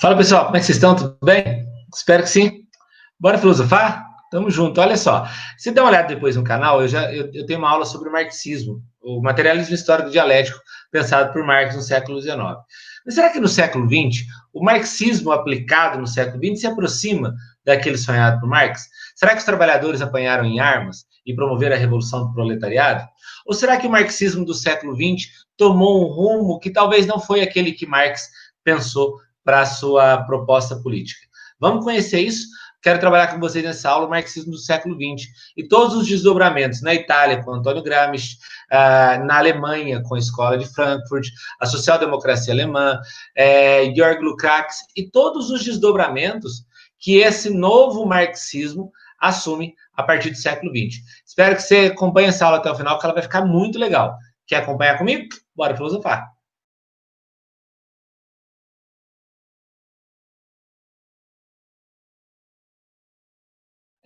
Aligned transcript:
Fala 0.00 0.16
pessoal, 0.16 0.46
como 0.46 0.56
é 0.56 0.60
que 0.60 0.64
vocês 0.64 0.78
estão? 0.78 0.96
Tudo 0.96 1.18
bem? 1.22 1.68
Espero 1.94 2.22
que 2.22 2.30
sim. 2.30 2.62
Bora 3.18 3.36
filosofar? 3.36 4.02
Tamo 4.30 4.50
junto. 4.50 4.80
Olha 4.80 4.96
só, 4.96 5.28
se 5.58 5.70
der 5.70 5.82
uma 5.82 5.90
olhada 5.90 6.08
depois 6.08 6.36
no 6.36 6.42
canal, 6.42 6.80
eu 6.80 6.88
já 6.88 7.12
eu, 7.12 7.30
eu 7.34 7.44
tenho 7.44 7.58
uma 7.58 7.68
aula 7.68 7.84
sobre 7.84 8.08
o 8.08 8.12
marxismo, 8.12 8.82
o 9.02 9.20
materialismo 9.20 9.74
histórico 9.74 10.08
dialético 10.08 10.58
pensado 10.90 11.30
por 11.34 11.44
Marx 11.44 11.76
no 11.76 11.82
século 11.82 12.18
XIX. 12.18 12.38
Mas 13.04 13.14
será 13.14 13.28
que 13.28 13.38
no 13.38 13.46
século 13.46 13.86
XX 13.86 14.24
o 14.54 14.64
marxismo 14.64 15.32
aplicado 15.32 15.98
no 15.98 16.06
século 16.06 16.42
XX 16.42 16.60
se 16.60 16.66
aproxima 16.66 17.34
daquele 17.62 17.98
sonhado 17.98 18.40
por 18.40 18.48
Marx? 18.48 18.88
Será 19.14 19.32
que 19.32 19.40
os 19.40 19.44
trabalhadores 19.44 20.00
apanharam 20.00 20.46
em 20.46 20.60
armas 20.60 21.04
e 21.26 21.34
promoveram 21.34 21.76
a 21.76 21.78
revolução 21.78 22.26
do 22.26 22.32
proletariado? 22.32 23.06
Ou 23.44 23.52
será 23.52 23.76
que 23.76 23.86
o 23.86 23.90
marxismo 23.90 24.46
do 24.46 24.54
século 24.54 24.96
XX 24.96 25.28
tomou 25.58 26.02
um 26.02 26.10
rumo 26.10 26.58
que 26.58 26.70
talvez 26.70 27.06
não 27.06 27.20
foi 27.20 27.42
aquele 27.42 27.72
que 27.72 27.84
Marx 27.84 28.30
pensou 28.64 29.18
para 29.44 29.60
a 29.60 29.66
sua 29.66 30.24
proposta 30.24 30.76
política? 30.76 31.26
Vamos 31.58 31.84
conhecer 31.84 32.20
isso? 32.20 32.46
Quero 32.82 32.98
trabalhar 32.98 33.26
com 33.26 33.38
vocês 33.38 33.62
nessa 33.62 33.90
aula 33.90 34.06
o 34.06 34.10
marxismo 34.10 34.52
do 34.52 34.58
século 34.58 34.94
XX 34.94 35.28
e 35.54 35.68
todos 35.68 35.94
os 35.94 36.08
desdobramentos 36.08 36.80
na 36.80 36.94
Itália 36.94 37.42
com 37.42 37.52
Antônio 37.52 37.82
Gramsci, 37.82 38.38
uh, 38.72 39.22
na 39.26 39.36
Alemanha 39.36 40.02
com 40.02 40.14
a 40.14 40.18
Escola 40.18 40.56
de 40.56 40.66
Frankfurt, 40.66 41.26
a 41.60 41.66
social-democracia 41.66 42.54
alemã, 42.54 42.98
uh, 42.98 43.94
Georg 43.94 44.22
Lukács 44.22 44.78
e 44.96 45.10
todos 45.10 45.50
os 45.50 45.62
desdobramentos 45.62 46.64
que 46.98 47.18
esse 47.18 47.50
novo 47.50 48.06
marxismo 48.06 48.90
assume 49.20 49.74
a 49.94 50.02
partir 50.02 50.30
do 50.30 50.36
século 50.36 50.72
XX. 50.72 51.02
Espero 51.26 51.56
que 51.56 51.62
você 51.62 51.90
acompanhe 51.92 52.28
essa 52.28 52.46
aula 52.46 52.56
até 52.56 52.70
o 52.70 52.74
final, 52.74 52.98
que 52.98 53.04
ela 53.04 53.14
vai 53.14 53.22
ficar 53.22 53.44
muito 53.44 53.78
legal. 53.78 54.16
Quer 54.46 54.56
acompanhar 54.56 54.96
comigo? 54.96 55.28
Bora 55.54 55.76
filosofar. 55.76 56.29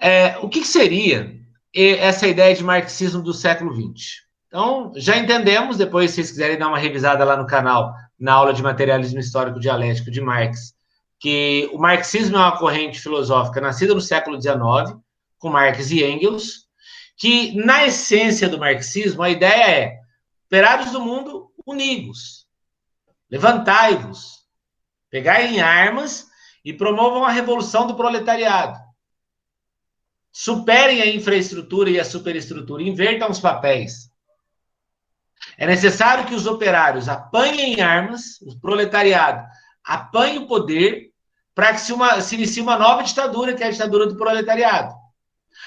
É, 0.07 0.37
o 0.43 0.51
que, 0.51 0.61
que 0.61 0.69
seria 0.69 1.35
essa 1.75 2.29
ideia 2.29 2.55
de 2.55 2.63
marxismo 2.63 3.23
do 3.23 3.33
século 3.33 3.73
XX? 3.75 4.17
Então, 4.49 4.93
já 4.97 5.17
entendemos, 5.17 5.79
depois, 5.79 6.11
se 6.11 6.17
vocês 6.17 6.31
quiserem 6.33 6.59
dar 6.59 6.69
uma 6.69 6.77
revisada 6.77 7.25
lá 7.25 7.39
no 7.39 7.47
canal, 7.47 7.95
na 8.21 8.35
aula 8.35 8.53
de 8.53 8.63
materialismo 8.63 9.19
histórico 9.19 9.59
dialético 9.59 10.11
de 10.11 10.21
Marx, 10.21 10.75
que 11.19 11.71
o 11.73 11.79
marxismo 11.79 12.37
é 12.37 12.41
uma 12.41 12.59
corrente 12.59 13.01
filosófica 13.01 13.63
nascida 13.63 13.95
no 13.95 14.01
século 14.03 14.39
XIX, 14.39 14.95
com 15.39 15.49
Marx 15.49 15.91
e 15.91 16.05
Engels, 16.05 16.67
que, 17.17 17.57
na 17.57 17.87
essência 17.87 18.47
do 18.47 18.59
marxismo, 18.59 19.23
a 19.23 19.31
ideia 19.31 19.71
é: 19.71 20.01
operários 20.45 20.93
do 20.93 21.01
mundo, 21.01 21.51
univos, 21.67 22.47
levantai-vos, 23.31 24.45
pegai 25.09 25.47
em 25.47 25.63
armas 25.63 26.27
e 26.63 26.75
promovam 26.75 27.25
a 27.25 27.31
revolução 27.31 27.87
do 27.87 27.95
proletariado 27.95 28.84
superem 30.37 31.01
a 31.01 31.07
infraestrutura 31.07 31.89
e 31.89 32.01
a 32.01 32.05
superestrutura, 32.05 32.83
invertam 32.83 33.31
os 33.31 33.39
papéis. 33.39 34.11
É 35.57 35.65
necessário 35.65 36.27
que 36.27 36.35
os 36.35 36.45
operários 36.45 37.09
apanhem 37.09 37.81
armas, 37.81 38.41
o 38.43 38.59
proletariado 38.59 39.47
apanhe 39.85 40.39
o 40.39 40.49
poder, 40.49 41.13
para 41.55 41.73
que 41.73 41.81
se, 41.81 41.93
uma, 41.93 42.21
se 42.21 42.35
inicie 42.35 42.61
uma 42.61 42.77
nova 42.77 43.05
ditadura, 43.05 43.55
que 43.55 43.63
é 43.63 43.69
a 43.69 43.71
ditadura 43.71 44.09
do 44.09 44.17
proletariado. 44.17 44.93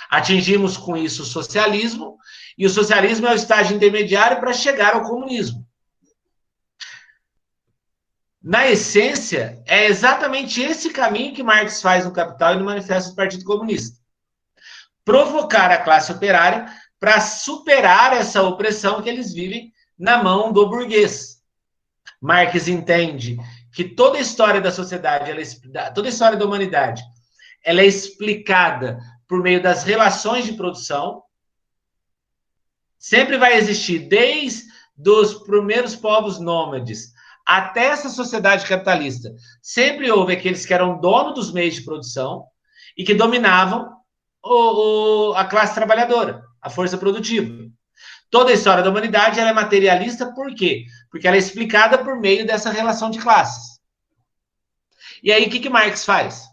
Atingimos 0.09 0.75
com 0.75 0.97
isso 0.97 1.21
o 1.21 1.25
socialismo, 1.25 2.17
e 2.57 2.65
o 2.65 2.69
socialismo 2.69 3.25
é 3.25 3.31
o 3.31 3.35
estágio 3.35 3.73
intermediário 3.73 4.41
para 4.41 4.51
chegar 4.51 4.95
ao 4.95 5.03
comunismo. 5.03 5.65
Na 8.43 8.67
essência, 8.67 9.63
é 9.65 9.85
exatamente 9.85 10.61
esse 10.61 10.89
caminho 10.89 11.33
que 11.33 11.43
Marx 11.43 11.81
faz 11.81 12.03
no 12.03 12.11
Capital 12.11 12.55
e 12.55 12.57
no 12.57 12.65
Manifesto 12.65 13.11
do 13.11 13.15
Partido 13.15 13.45
Comunista 13.45 13.97
provocar 15.07 15.71
a 15.71 15.77
classe 15.77 16.11
operária 16.11 16.65
para 16.99 17.21
superar 17.21 18.11
essa 18.11 18.43
opressão 18.43 19.01
que 19.01 19.07
eles 19.07 19.33
vivem 19.33 19.71
na 19.97 20.21
mão 20.21 20.51
do 20.51 20.69
burguês. 20.69 21.41
Marx 22.19 22.67
entende 22.67 23.37
que 23.73 23.85
toda 23.85 24.17
a 24.17 24.21
história 24.21 24.59
da 24.59 24.69
sociedade, 24.69 25.31
ela, 25.31 25.91
toda 25.91 26.09
a 26.09 26.11
história 26.11 26.37
da 26.37 26.45
humanidade, 26.45 27.01
ela 27.63 27.79
é 27.79 27.85
explicada 27.85 28.99
por 29.29 29.41
meio 29.41 29.63
das 29.63 29.85
relações 29.85 30.43
de 30.43 30.53
produção. 30.53 31.23
Sempre 32.99 33.37
vai 33.37 33.55
existir, 33.55 34.09
desde 34.09 34.65
os 35.07 35.35
primeiros 35.35 35.95
povos 35.95 36.37
nômades 36.37 37.13
até 37.45 37.85
essa 37.85 38.09
sociedade 38.09 38.67
capitalista. 38.67 39.33
Sempre 39.61 40.11
houve 40.11 40.33
aqueles 40.33 40.65
que 40.65 40.73
eram 40.73 40.99
donos 40.99 41.33
dos 41.33 41.53
meios 41.53 41.75
de 41.75 41.83
produção 41.83 42.43
e 42.97 43.05
que 43.05 43.13
dominavam 43.13 43.96
o, 44.47 45.31
o, 45.31 45.33
a 45.35 45.45
classe 45.45 45.75
trabalhadora, 45.75 46.43
a 46.61 46.69
força 46.69 46.97
produtiva. 46.97 47.67
Toda 48.29 48.51
a 48.51 48.53
história 48.53 48.83
da 48.83 48.89
humanidade 48.89 49.39
é 49.39 49.53
materialista 49.53 50.33
por 50.33 50.53
quê? 50.53 50.85
Porque 51.09 51.27
ela 51.27 51.37
é 51.37 51.39
explicada 51.39 51.97
por 51.97 52.19
meio 52.19 52.45
dessa 52.45 52.69
relação 52.69 53.09
de 53.09 53.19
classes. 53.19 53.79
E 55.23 55.31
aí, 55.31 55.45
o 55.45 55.49
que, 55.49 55.59
que 55.59 55.69
Marx 55.69 56.05
faz? 56.05 56.43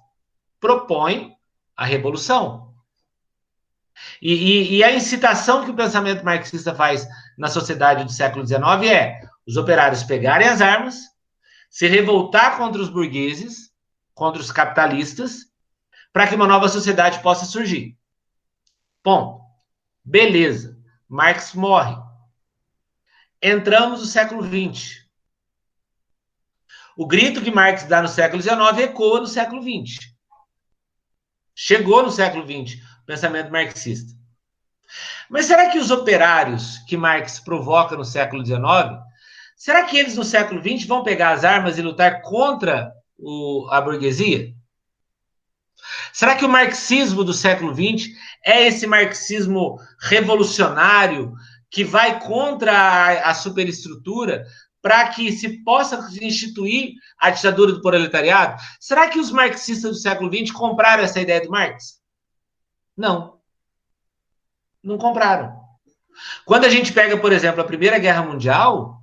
Propõe 0.60 1.32
a 1.76 1.84
revolução. 1.84 2.72
E, 4.20 4.32
e, 4.32 4.76
e, 4.76 4.84
a 4.84 4.92
incitação 4.92 5.64
que 5.64 5.70
o 5.70 5.76
pensamento 5.76 6.24
marxista 6.24 6.74
faz 6.74 7.06
na 7.38 7.48
sociedade 7.48 8.04
do 8.04 8.10
século 8.10 8.46
XIX 8.46 8.62
é 8.90 9.20
os 9.46 9.56
operários 9.56 10.02
pegarem 10.02 10.48
as 10.48 10.60
armas, 10.60 10.96
se 11.70 11.86
revoltar 11.86 12.56
contra 12.56 12.80
os 12.80 12.88
burgueses, 12.88 13.70
contra 14.14 14.40
os 14.40 14.50
capitalistas, 14.50 15.46
para 16.14 16.28
que 16.28 16.36
uma 16.36 16.46
nova 16.46 16.68
sociedade 16.68 17.20
possa 17.20 17.44
surgir. 17.44 17.98
Ponto. 19.02 19.42
Beleza. 20.04 20.78
Marx 21.08 21.54
morre. 21.54 21.96
Entramos 23.42 23.98
no 23.98 24.06
século 24.06 24.44
XX. 24.44 25.04
O 26.96 27.04
grito 27.04 27.42
que 27.42 27.50
Marx 27.50 27.82
dá 27.82 28.00
no 28.00 28.06
século 28.06 28.40
XIX 28.40 28.78
ecoa 28.84 29.20
no 29.20 29.26
século 29.26 29.60
XX. 29.60 30.14
Chegou 31.52 32.04
no 32.04 32.12
século 32.12 32.44
XX 32.44 32.80
o 33.02 33.04
pensamento 33.04 33.50
marxista. 33.50 34.16
Mas 35.28 35.46
será 35.46 35.68
que 35.68 35.80
os 35.80 35.90
operários 35.90 36.78
que 36.86 36.96
Marx 36.96 37.40
provoca 37.40 37.96
no 37.96 38.04
século 38.04 38.46
XIX, 38.46 38.62
será 39.56 39.84
que 39.84 39.98
eles 39.98 40.16
no 40.16 40.22
século 40.22 40.62
XX 40.62 40.86
vão 40.86 41.02
pegar 41.02 41.32
as 41.32 41.42
armas 41.42 41.76
e 41.76 41.82
lutar 41.82 42.22
contra 42.22 42.92
o, 43.18 43.66
a 43.72 43.80
burguesia? 43.80 44.53
Será 46.14 46.36
que 46.36 46.44
o 46.44 46.48
marxismo 46.48 47.24
do 47.24 47.34
século 47.34 47.74
XX 47.74 48.16
é 48.44 48.68
esse 48.68 48.86
marxismo 48.86 49.80
revolucionário 50.00 51.34
que 51.68 51.82
vai 51.82 52.20
contra 52.20 52.72
a, 52.72 53.30
a 53.30 53.34
superestrutura 53.34 54.46
para 54.80 55.08
que 55.08 55.32
se 55.32 55.64
possa 55.64 56.08
instituir 56.22 56.92
a 57.18 57.30
ditadura 57.30 57.72
do 57.72 57.82
proletariado? 57.82 58.62
Será 58.78 59.08
que 59.08 59.18
os 59.18 59.32
marxistas 59.32 59.90
do 59.90 59.96
século 59.96 60.32
XX 60.32 60.52
compraram 60.52 61.02
essa 61.02 61.20
ideia 61.20 61.40
do 61.40 61.50
Marx? 61.50 62.00
Não. 62.96 63.40
Não 64.84 64.96
compraram. 64.96 65.52
Quando 66.44 66.64
a 66.64 66.68
gente 66.68 66.92
pega, 66.92 67.18
por 67.18 67.32
exemplo, 67.32 67.60
a 67.60 67.66
Primeira 67.66 67.98
Guerra 67.98 68.22
Mundial, 68.22 69.02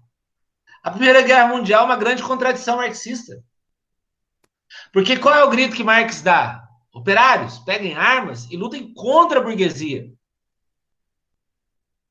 a 0.82 0.90
Primeira 0.90 1.22
Guerra 1.24 1.50
Mundial 1.50 1.82
é 1.82 1.86
uma 1.88 1.98
grande 1.98 2.24
contradição 2.24 2.78
marxista. 2.78 3.44
Porque 4.94 5.18
qual 5.18 5.36
é 5.36 5.44
o 5.44 5.50
grito 5.50 5.76
que 5.76 5.84
Marx 5.84 6.22
dá? 6.22 6.61
Operários, 6.94 7.60
peguem 7.60 7.96
armas 7.96 8.50
e 8.52 8.58
lutem 8.58 8.94
contra 8.94 9.40
a 9.40 9.44
burguesia. 9.44 10.12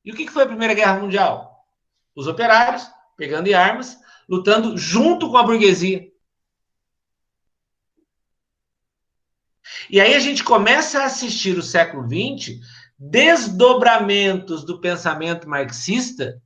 E 0.03 0.11
o 0.11 0.15
que 0.15 0.27
foi 0.29 0.43
a 0.43 0.47
Primeira 0.47 0.73
Guerra 0.73 0.99
Mundial? 0.99 1.65
Os 2.15 2.27
operários 2.27 2.89
pegando 3.15 3.53
armas, 3.53 3.99
lutando 4.27 4.75
junto 4.77 5.29
com 5.29 5.37
a 5.37 5.43
burguesia. 5.43 6.09
E 9.89 9.99
aí 9.99 10.15
a 10.15 10.19
gente 10.19 10.43
começa 10.43 11.01
a 11.01 11.05
assistir 11.05 11.57
o 11.57 11.63
século 11.63 12.07
XX 12.07 12.59
desdobramentos 12.97 14.63
do 14.63 14.79
pensamento 14.79 15.49
marxista 15.49 16.41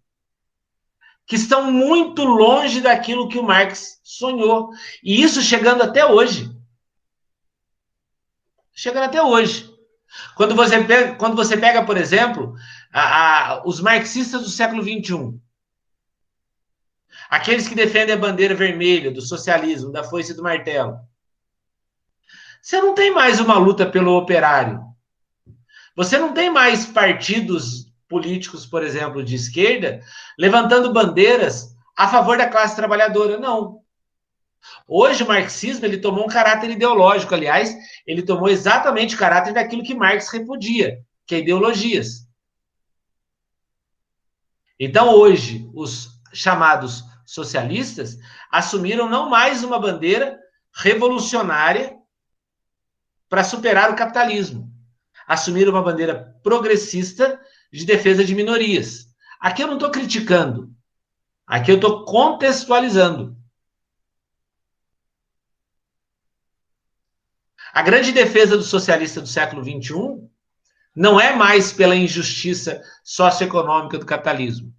que 1.25 1.35
estão 1.35 1.71
muito 1.71 2.23
longe 2.23 2.81
daquilo 2.81 3.27
que 3.27 3.37
o 3.37 3.43
Marx 3.43 3.99
sonhou. 4.03 4.69
E 5.03 5.21
isso 5.21 5.41
chegando 5.41 5.81
até 5.81 6.05
hoje 6.05 6.54
chegando 8.75 9.05
até 9.05 9.23
hoje. 9.23 9.73
Quando 10.35 10.53
você 10.53 10.83
pega, 10.83 11.15
quando 11.15 11.35
você 11.35 11.57
pega 11.57 11.83
por 11.83 11.97
exemplo, 11.97 12.53
a, 12.93 13.53
a, 13.53 13.67
os 13.67 13.79
marxistas 13.79 14.41
do 14.41 14.49
século 14.49 14.83
XXI, 14.83 15.39
aqueles 17.29 17.67
que 17.67 17.75
defendem 17.75 18.13
a 18.13 18.19
bandeira 18.19 18.53
vermelha 18.53 19.09
do 19.09 19.21
socialismo, 19.21 19.91
da 19.91 20.03
foice 20.03 20.31
e 20.31 20.35
do 20.35 20.43
martelo, 20.43 20.99
você 22.61 22.81
não 22.81 22.93
tem 22.93 23.11
mais 23.11 23.39
uma 23.39 23.57
luta 23.57 23.85
pelo 23.85 24.17
operário. 24.17 24.83
Você 25.95 26.17
não 26.17 26.33
tem 26.33 26.49
mais 26.49 26.85
partidos 26.85 27.85
políticos, 28.09 28.65
por 28.65 28.83
exemplo, 28.83 29.23
de 29.23 29.35
esquerda, 29.35 30.01
levantando 30.37 30.91
bandeiras 30.91 31.75
a 31.95 32.07
favor 32.07 32.37
da 32.37 32.49
classe 32.49 32.75
trabalhadora. 32.75 33.37
Não. 33.37 33.84
Hoje 34.87 35.23
o 35.23 35.27
marxismo 35.27 35.85
ele 35.85 35.97
tomou 35.97 36.25
um 36.25 36.29
caráter 36.29 36.69
ideológico, 36.69 37.33
aliás, 37.33 37.75
ele 38.05 38.21
tomou 38.21 38.49
exatamente 38.49 39.15
o 39.15 39.17
caráter 39.17 39.53
daquilo 39.53 39.83
que 39.83 39.95
Marx 39.95 40.29
repudia, 40.29 40.99
que 41.25 41.35
é 41.35 41.39
ideologias. 41.39 42.27
Então 44.79 45.13
hoje 45.13 45.69
os 45.73 46.09
chamados 46.33 47.03
socialistas 47.25 48.17
assumiram 48.51 49.09
não 49.09 49.29
mais 49.29 49.63
uma 49.63 49.79
bandeira 49.79 50.37
revolucionária 50.73 51.97
para 53.29 53.43
superar 53.43 53.91
o 53.91 53.95
capitalismo. 53.95 54.71
Assumiram 55.27 55.71
uma 55.71 55.81
bandeira 55.81 56.37
progressista 56.43 57.39
de 57.71 57.85
defesa 57.85 58.23
de 58.23 58.35
minorias. 58.35 59.07
Aqui 59.39 59.63
eu 59.63 59.67
não 59.67 59.75
estou 59.75 59.89
criticando. 59.89 60.71
Aqui 61.47 61.71
eu 61.71 61.75
estou 61.75 62.05
contextualizando. 62.05 63.35
A 67.75 67.81
grande 67.81 68.13
defesa 68.13 68.55
do 68.55 68.63
socialista 68.63 69.19
do 69.19 69.27
século 69.27 69.61
XXI 69.61 70.25
não 70.95 71.19
é 71.19 71.35
mais 71.35 71.73
pela 71.73 71.93
injustiça 71.93 72.81
socioeconômica 73.03 73.97
do 73.97 74.05
capitalismo. 74.05 74.73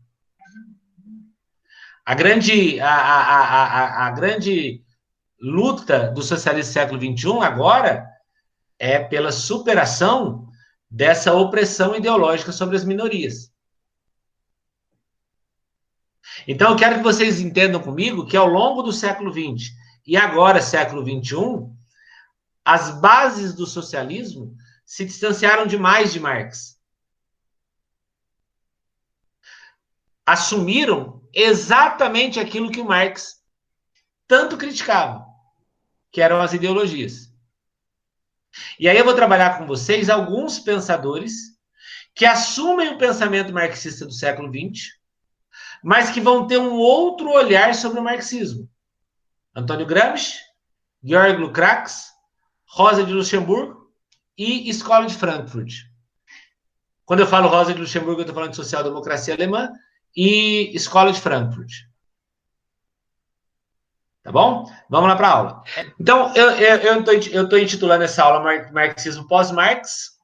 A 2.06 2.14
grande, 2.14 2.80
a, 2.80 2.88
a, 2.88 3.40
a, 3.40 4.06
a, 4.06 4.10
grande 4.12 4.82
luta 5.38 6.10
do 6.10 6.22
socialismo 6.22 6.70
do 6.70 6.72
século 6.72 6.98
XXI 6.98 7.44
agora 7.44 8.08
é 8.78 8.98
pela 8.98 9.30
superação 9.30 10.48
dessa 10.90 11.34
opressão 11.34 11.94
ideológica 11.94 12.50
sobre 12.50 12.76
as 12.76 12.84
minorias. 12.84 13.52
Então, 16.48 16.70
eu 16.70 16.76
quero 16.76 16.96
que 16.96 17.04
vocês 17.04 17.40
entendam 17.40 17.82
comigo 17.82 18.24
que 18.24 18.38
ao 18.38 18.46
longo 18.46 18.80
do 18.80 18.90
século 18.90 19.30
XX 19.30 19.70
e 20.06 20.16
agora 20.16 20.62
século 20.62 21.02
XXI, 21.04 21.75
as 22.66 22.90
bases 22.90 23.54
do 23.54 23.64
socialismo 23.64 24.56
se 24.84 25.04
distanciaram 25.04 25.68
demais 25.68 26.12
de 26.12 26.18
Marx. 26.18 26.76
Assumiram 30.26 31.22
exatamente 31.32 32.40
aquilo 32.40 32.72
que 32.72 32.80
o 32.80 32.84
Marx 32.84 33.40
tanto 34.26 34.56
criticava, 34.56 35.24
que 36.10 36.20
eram 36.20 36.40
as 36.40 36.54
ideologias. 36.54 37.32
E 38.80 38.88
aí 38.88 38.98
eu 38.98 39.04
vou 39.04 39.14
trabalhar 39.14 39.58
com 39.58 39.66
vocês 39.66 40.10
alguns 40.10 40.58
pensadores 40.58 41.56
que 42.16 42.26
assumem 42.26 42.88
o 42.88 42.98
pensamento 42.98 43.52
marxista 43.52 44.04
do 44.04 44.12
século 44.12 44.50
XX, 44.50 44.88
mas 45.84 46.10
que 46.10 46.20
vão 46.20 46.48
ter 46.48 46.58
um 46.58 46.74
outro 46.74 47.30
olhar 47.30 47.76
sobre 47.76 48.00
o 48.00 48.04
marxismo. 48.04 48.68
Antônio 49.54 49.86
Gramsci, 49.86 50.40
Georg 51.04 51.38
Lukács, 51.38 52.15
Rosa 52.76 53.02
de 53.02 53.10
Luxemburgo 53.10 53.90
e 54.36 54.68
Escola 54.68 55.06
de 55.06 55.14
Frankfurt. 55.14 55.72
Quando 57.06 57.20
eu 57.20 57.26
falo 57.26 57.48
Rosa 57.48 57.72
de 57.72 57.80
Luxemburgo, 57.80 58.20
eu 58.20 58.24
estou 58.24 58.34
falando 58.34 58.50
de 58.50 58.56
social-democracia 58.56 59.32
alemã 59.32 59.70
e 60.14 60.76
Escola 60.76 61.10
de 61.10 61.18
Frankfurt. 61.18 61.72
Tá 64.22 64.30
bom? 64.30 64.70
Vamos 64.90 65.08
lá 65.08 65.16
para 65.16 65.26
a 65.26 65.30
aula. 65.30 65.62
Então, 65.98 66.34
eu 66.34 67.42
estou 67.42 67.58
intitulando 67.58 68.04
essa 68.04 68.22
aula 68.22 68.70
Marxismo 68.70 69.26
pós-Marx 69.26 70.18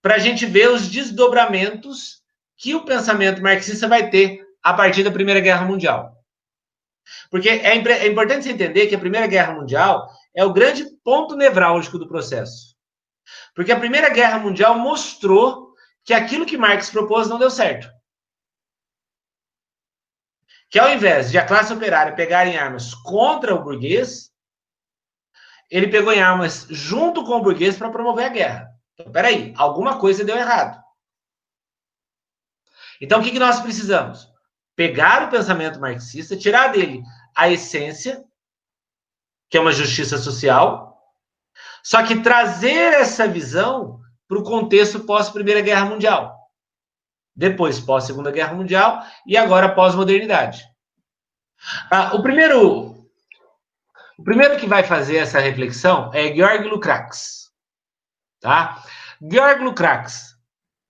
para 0.00 0.14
a 0.14 0.18
gente 0.18 0.46
ver 0.46 0.70
os 0.70 0.88
desdobramentos 0.88 2.22
que 2.56 2.74
o 2.74 2.86
pensamento 2.86 3.42
marxista 3.42 3.86
vai 3.86 4.08
ter 4.08 4.40
a 4.62 4.72
partir 4.72 5.02
da 5.02 5.10
Primeira 5.10 5.40
Guerra 5.40 5.66
Mundial. 5.66 6.16
Porque 7.30 7.50
é, 7.50 7.66
é 7.66 8.06
importante 8.06 8.44
você 8.44 8.52
entender 8.52 8.86
que 8.86 8.94
a 8.94 8.98
Primeira 8.98 9.26
Guerra 9.26 9.52
Mundial 9.52 10.08
é 10.34 10.44
o 10.44 10.52
grande 10.52 10.84
ponto 11.04 11.34
nevrálgico 11.34 11.98
do 11.98 12.08
processo. 12.08 12.76
Porque 13.54 13.72
a 13.72 13.78
Primeira 13.78 14.08
Guerra 14.08 14.38
Mundial 14.38 14.78
mostrou 14.78 15.74
que 16.04 16.14
aquilo 16.14 16.46
que 16.46 16.56
Marx 16.56 16.90
propôs 16.90 17.28
não 17.28 17.38
deu 17.38 17.50
certo 17.50 17.88
que 20.70 20.78
ao 20.78 20.90
invés 20.90 21.30
de 21.30 21.38
a 21.38 21.46
classe 21.46 21.72
operária 21.72 22.14
pegar 22.14 22.46
em 22.46 22.56
armas 22.56 22.94
contra 22.94 23.54
o 23.54 23.62
burguês, 23.62 24.30
ele 25.70 25.88
pegou 25.88 26.12
em 26.12 26.20
armas 26.20 26.66
junto 26.70 27.24
com 27.24 27.32
o 27.32 27.42
burguês 27.42 27.76
para 27.76 27.90
promover 27.90 28.26
a 28.26 28.30
guerra. 28.30 28.68
Então, 28.94 29.10
peraí, 29.12 29.54
alguma 29.56 29.98
coisa 29.98 30.24
deu 30.24 30.36
errado. 30.36 30.82
Então, 33.00 33.20
o 33.20 33.22
que, 33.22 33.30
que 33.30 33.38
nós 33.38 33.60
precisamos? 33.60 34.28
Pegar 34.74 35.24
o 35.24 35.30
pensamento 35.30 35.80
marxista, 35.80 36.36
tirar 36.36 36.68
dele 36.68 37.02
a 37.34 37.48
essência, 37.48 38.24
que 39.48 39.56
é 39.56 39.60
uma 39.60 39.72
justiça 39.72 40.18
social, 40.18 40.96
só 41.82 42.02
que 42.02 42.20
trazer 42.20 42.94
essa 42.94 43.26
visão 43.26 44.00
para 44.28 44.38
o 44.38 44.44
contexto 44.44 45.00
pós-Primeira 45.00 45.60
Guerra 45.60 45.86
Mundial 45.86 46.38
depois 47.38 47.78
pós-Segunda 47.78 48.32
Guerra 48.32 48.52
Mundial 48.52 49.00
e 49.24 49.36
agora 49.36 49.72
pós-modernidade. 49.72 50.64
Ah, 51.88 52.16
o 52.16 52.20
primeiro 52.20 52.96
o 54.18 54.24
primeiro 54.24 54.56
que 54.58 54.66
vai 54.66 54.82
fazer 54.82 55.18
essa 55.18 55.38
reflexão 55.38 56.10
é 56.12 56.34
Georg 56.34 56.66
Lukács, 56.66 57.52
tá? 58.40 58.82
Georg 59.22 59.62
Lukács 59.62 60.34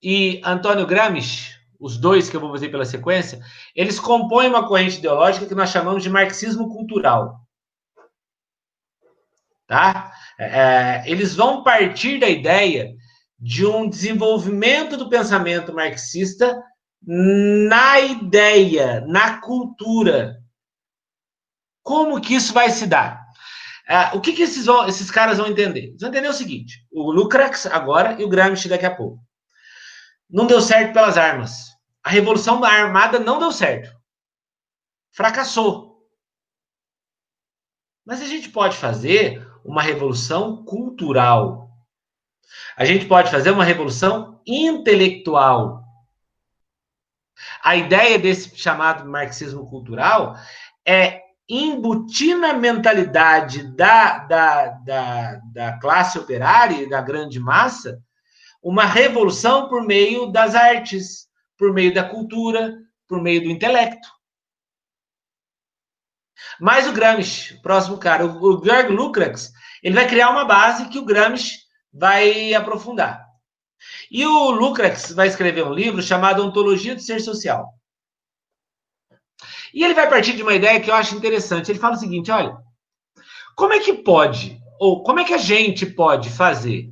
e 0.02 0.40
Antônio 0.42 0.86
Gramsci, 0.86 1.54
os 1.78 1.98
dois 1.98 2.30
que 2.30 2.36
eu 2.36 2.40
vou 2.40 2.50
fazer 2.50 2.70
pela 2.70 2.86
sequência, 2.86 3.38
eles 3.76 4.00
compõem 4.00 4.48
uma 4.48 4.66
corrente 4.66 4.96
ideológica 4.96 5.44
que 5.44 5.54
nós 5.54 5.68
chamamos 5.68 6.02
de 6.02 6.08
marxismo 6.08 6.70
cultural. 6.70 7.38
Tá? 9.68 10.12
É, 10.36 10.46
é 10.46 11.04
eles 11.06 11.36
vão 11.36 11.62
partir 11.62 12.18
da 12.18 12.28
ideia 12.28 12.92
de 13.38 13.64
um 13.64 13.88
desenvolvimento 13.88 14.96
do 14.96 15.08
pensamento 15.08 15.72
marxista 15.72 16.60
na 17.00 18.00
ideia, 18.00 19.02
na 19.06 19.40
cultura. 19.40 20.36
Como 21.82 22.20
que 22.20 22.34
isso 22.34 22.52
vai 22.52 22.70
se 22.70 22.86
dar? 22.86 23.22
Uh, 23.88 24.18
o 24.18 24.20
que, 24.20 24.32
que 24.32 24.42
esses, 24.42 24.66
esses, 24.88 25.10
caras 25.10 25.38
vão 25.38 25.46
entender? 25.46 25.84
Eles 25.84 26.00
vão 26.00 26.10
entender 26.10 26.28
o 26.28 26.34
seguinte: 26.34 26.84
o 26.90 27.10
Lukács 27.10 27.64
agora 27.66 28.20
e 28.20 28.24
o 28.24 28.28
Gramsci 28.28 28.68
daqui 28.68 28.84
a 28.84 28.94
pouco. 28.94 29.18
Não 30.28 30.46
deu 30.46 30.60
certo 30.60 30.92
pelas 30.92 31.16
armas. 31.16 31.68
A 32.04 32.10
revolução 32.10 32.62
armada 32.62 33.18
não 33.18 33.38
deu 33.38 33.50
certo. 33.50 33.90
Fracassou. 35.10 36.06
Mas 38.04 38.20
a 38.20 38.26
gente 38.26 38.50
pode 38.50 38.76
fazer 38.76 39.46
uma 39.68 39.82
revolução 39.82 40.64
cultural. 40.64 41.68
A 42.74 42.86
gente 42.86 43.04
pode 43.04 43.30
fazer 43.30 43.50
uma 43.50 43.64
revolução 43.64 44.40
intelectual. 44.46 45.84
A 47.62 47.76
ideia 47.76 48.18
desse 48.18 48.56
chamado 48.56 49.06
marxismo 49.06 49.68
cultural 49.68 50.34
é 50.86 51.20
embutir 51.46 52.34
na 52.38 52.54
mentalidade 52.54 53.62
da, 53.76 54.20
da, 54.20 54.66
da, 54.68 55.40
da 55.52 55.78
classe 55.78 56.18
operária 56.18 56.82
e 56.82 56.88
da 56.88 57.02
grande 57.02 57.38
massa 57.38 58.02
uma 58.62 58.86
revolução 58.86 59.68
por 59.68 59.84
meio 59.84 60.32
das 60.32 60.54
artes, 60.54 61.28
por 61.58 61.74
meio 61.74 61.92
da 61.92 62.02
cultura, 62.02 62.74
por 63.06 63.20
meio 63.20 63.42
do 63.42 63.50
intelecto. 63.50 64.08
Mas 66.58 66.88
o 66.88 66.92
Gramsci, 66.92 67.60
próximo 67.60 67.98
cara, 67.98 68.24
o, 68.26 68.42
o 68.42 68.64
Georg 68.64 68.90
Lukács, 68.90 69.52
ele 69.82 69.94
vai 69.94 70.06
criar 70.08 70.30
uma 70.30 70.44
base 70.44 70.88
que 70.88 70.98
o 70.98 71.04
Gramsci 71.04 71.58
vai 71.92 72.54
aprofundar. 72.54 73.24
E 74.10 74.26
o 74.26 74.50
Lukács 74.50 75.12
vai 75.12 75.28
escrever 75.28 75.64
um 75.64 75.72
livro 75.72 76.02
chamado 76.02 76.44
Ontologia 76.44 76.94
do 76.94 77.00
Ser 77.00 77.20
Social. 77.20 77.72
E 79.72 79.84
ele 79.84 79.94
vai 79.94 80.08
partir 80.08 80.34
de 80.34 80.42
uma 80.42 80.54
ideia 80.54 80.80
que 80.80 80.90
eu 80.90 80.94
acho 80.94 81.14
interessante. 81.14 81.70
Ele 81.70 81.78
fala 81.78 81.94
o 81.94 81.98
seguinte: 81.98 82.30
olha, 82.30 82.56
como 83.54 83.72
é 83.72 83.80
que 83.80 83.92
pode, 83.92 84.60
ou 84.80 85.02
como 85.02 85.20
é 85.20 85.24
que 85.24 85.34
a 85.34 85.38
gente 85.38 85.84
pode 85.86 86.30
fazer 86.30 86.90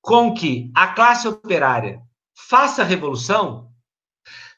com 0.00 0.34
que 0.34 0.70
a 0.74 0.88
classe 0.88 1.28
operária 1.28 2.00
faça 2.48 2.82
revolução 2.82 3.70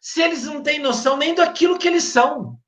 se 0.00 0.20
eles 0.20 0.44
não 0.44 0.62
têm 0.62 0.78
noção 0.78 1.16
nem 1.16 1.34
daquilo 1.34 1.78
que 1.78 1.88
eles 1.88 2.04
são? 2.04 2.58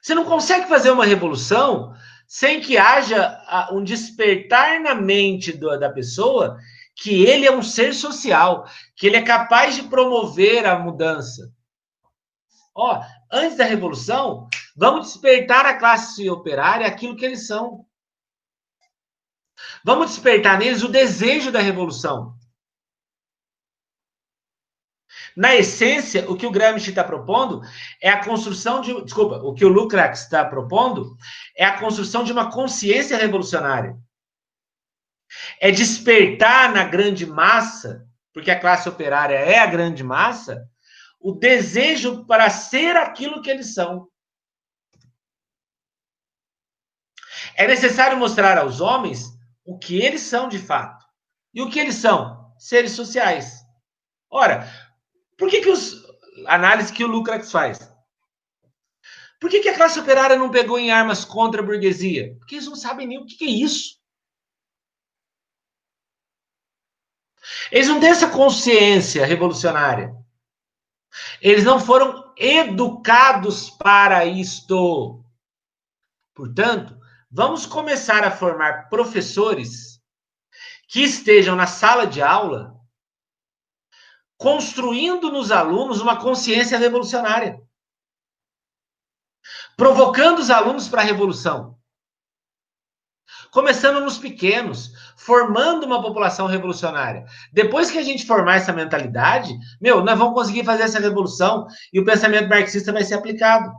Você 0.00 0.14
não 0.14 0.24
consegue 0.24 0.68
fazer 0.68 0.90
uma 0.90 1.04
revolução 1.04 1.94
sem 2.26 2.60
que 2.60 2.76
haja 2.76 3.68
um 3.72 3.82
despertar 3.82 4.80
na 4.80 4.94
mente 4.94 5.52
do, 5.52 5.78
da 5.78 5.90
pessoa 5.90 6.58
que 6.94 7.24
ele 7.24 7.46
é 7.46 7.52
um 7.52 7.62
ser 7.62 7.94
social, 7.94 8.68
que 8.96 9.06
ele 9.06 9.16
é 9.16 9.22
capaz 9.22 9.76
de 9.76 9.84
promover 9.84 10.66
a 10.66 10.78
mudança. 10.78 11.52
Ó, 12.74 13.00
antes 13.32 13.56
da 13.56 13.64
revolução, 13.64 14.48
vamos 14.76 15.06
despertar 15.06 15.64
a 15.64 15.78
classe 15.78 16.28
operária 16.28 16.86
aquilo 16.86 17.16
que 17.16 17.24
eles 17.24 17.46
são. 17.46 17.84
Vamos 19.84 20.10
despertar 20.10 20.58
neles 20.58 20.82
o 20.82 20.88
desejo 20.88 21.50
da 21.50 21.60
revolução. 21.60 22.37
Na 25.38 25.54
essência, 25.54 26.28
o 26.28 26.36
que 26.36 26.44
o 26.44 26.50
Gramsci 26.50 26.90
está 26.90 27.04
propondo 27.04 27.62
é 28.02 28.10
a 28.10 28.24
construção 28.24 28.80
de. 28.80 28.92
Desculpa, 29.04 29.36
o 29.36 29.54
que 29.54 29.64
o 29.64 29.68
Lukács 29.68 30.22
está 30.22 30.44
propondo 30.44 31.16
é 31.56 31.64
a 31.64 31.78
construção 31.78 32.24
de 32.24 32.32
uma 32.32 32.50
consciência 32.50 33.16
revolucionária. 33.16 33.96
É 35.60 35.70
despertar 35.70 36.72
na 36.72 36.82
grande 36.82 37.24
massa, 37.24 38.04
porque 38.34 38.50
a 38.50 38.58
classe 38.58 38.88
operária 38.88 39.36
é 39.36 39.60
a 39.60 39.66
grande 39.66 40.02
massa, 40.02 40.68
o 41.20 41.30
desejo 41.30 42.26
para 42.26 42.50
ser 42.50 42.96
aquilo 42.96 43.40
que 43.40 43.48
eles 43.48 43.74
são. 43.74 44.08
É 47.54 47.64
necessário 47.64 48.18
mostrar 48.18 48.58
aos 48.58 48.80
homens 48.80 49.38
o 49.64 49.78
que 49.78 50.00
eles 50.00 50.22
são 50.22 50.48
de 50.48 50.58
fato. 50.58 51.06
E 51.54 51.62
o 51.62 51.70
que 51.70 51.78
eles 51.78 51.94
são? 51.94 52.52
Seres 52.58 52.90
sociais. 52.90 53.60
Ora, 54.28 54.68
por 55.38 55.48
que, 55.48 55.62
que 55.62 55.70
os. 55.70 56.06
Análise 56.46 56.92
que 56.92 57.04
o 57.04 57.08
Lukács 57.08 57.50
faz. 57.50 57.78
Por 59.40 59.48
que, 59.48 59.60
que 59.60 59.68
a 59.68 59.76
classe 59.76 59.98
operária 59.98 60.36
não 60.36 60.50
pegou 60.50 60.78
em 60.78 60.90
armas 60.90 61.24
contra 61.24 61.62
a 61.62 61.64
burguesia? 61.64 62.36
Porque 62.38 62.56
eles 62.56 62.66
não 62.66 62.76
sabem 62.76 63.06
nem 63.06 63.18
o 63.18 63.26
que, 63.26 63.36
que 63.36 63.44
é 63.44 63.50
isso. 63.50 63.98
Eles 67.70 67.88
não 67.88 68.00
têm 68.00 68.10
essa 68.10 68.28
consciência 68.28 69.24
revolucionária. 69.24 70.14
Eles 71.40 71.64
não 71.64 71.80
foram 71.80 72.32
educados 72.36 73.70
para 73.70 74.24
isto. 74.24 75.24
Portanto, 76.34 76.98
vamos 77.30 77.64
começar 77.64 78.24
a 78.24 78.30
formar 78.30 78.88
professores 78.88 80.00
que 80.88 81.02
estejam 81.02 81.54
na 81.54 81.66
sala 81.66 82.06
de 82.06 82.22
aula 82.22 82.77
construindo 84.38 85.30
nos 85.32 85.50
alunos 85.50 86.00
uma 86.00 86.16
consciência 86.16 86.78
revolucionária. 86.78 87.60
Provocando 89.76 90.38
os 90.38 90.48
alunos 90.48 90.88
para 90.88 91.02
a 91.02 91.04
revolução. 91.04 91.76
Começando 93.50 94.00
nos 94.00 94.18
pequenos, 94.18 94.92
formando 95.16 95.84
uma 95.84 96.00
população 96.00 96.46
revolucionária. 96.46 97.24
Depois 97.52 97.90
que 97.90 97.98
a 97.98 98.02
gente 98.02 98.26
formar 98.26 98.56
essa 98.56 98.72
mentalidade, 98.72 99.56
meu, 99.80 100.04
nós 100.04 100.18
vamos 100.18 100.34
conseguir 100.34 100.64
fazer 100.64 100.84
essa 100.84 101.00
revolução 101.00 101.66
e 101.92 101.98
o 101.98 102.04
pensamento 102.04 102.48
marxista 102.48 102.92
vai 102.92 103.02
ser 103.02 103.14
aplicado. 103.14 103.72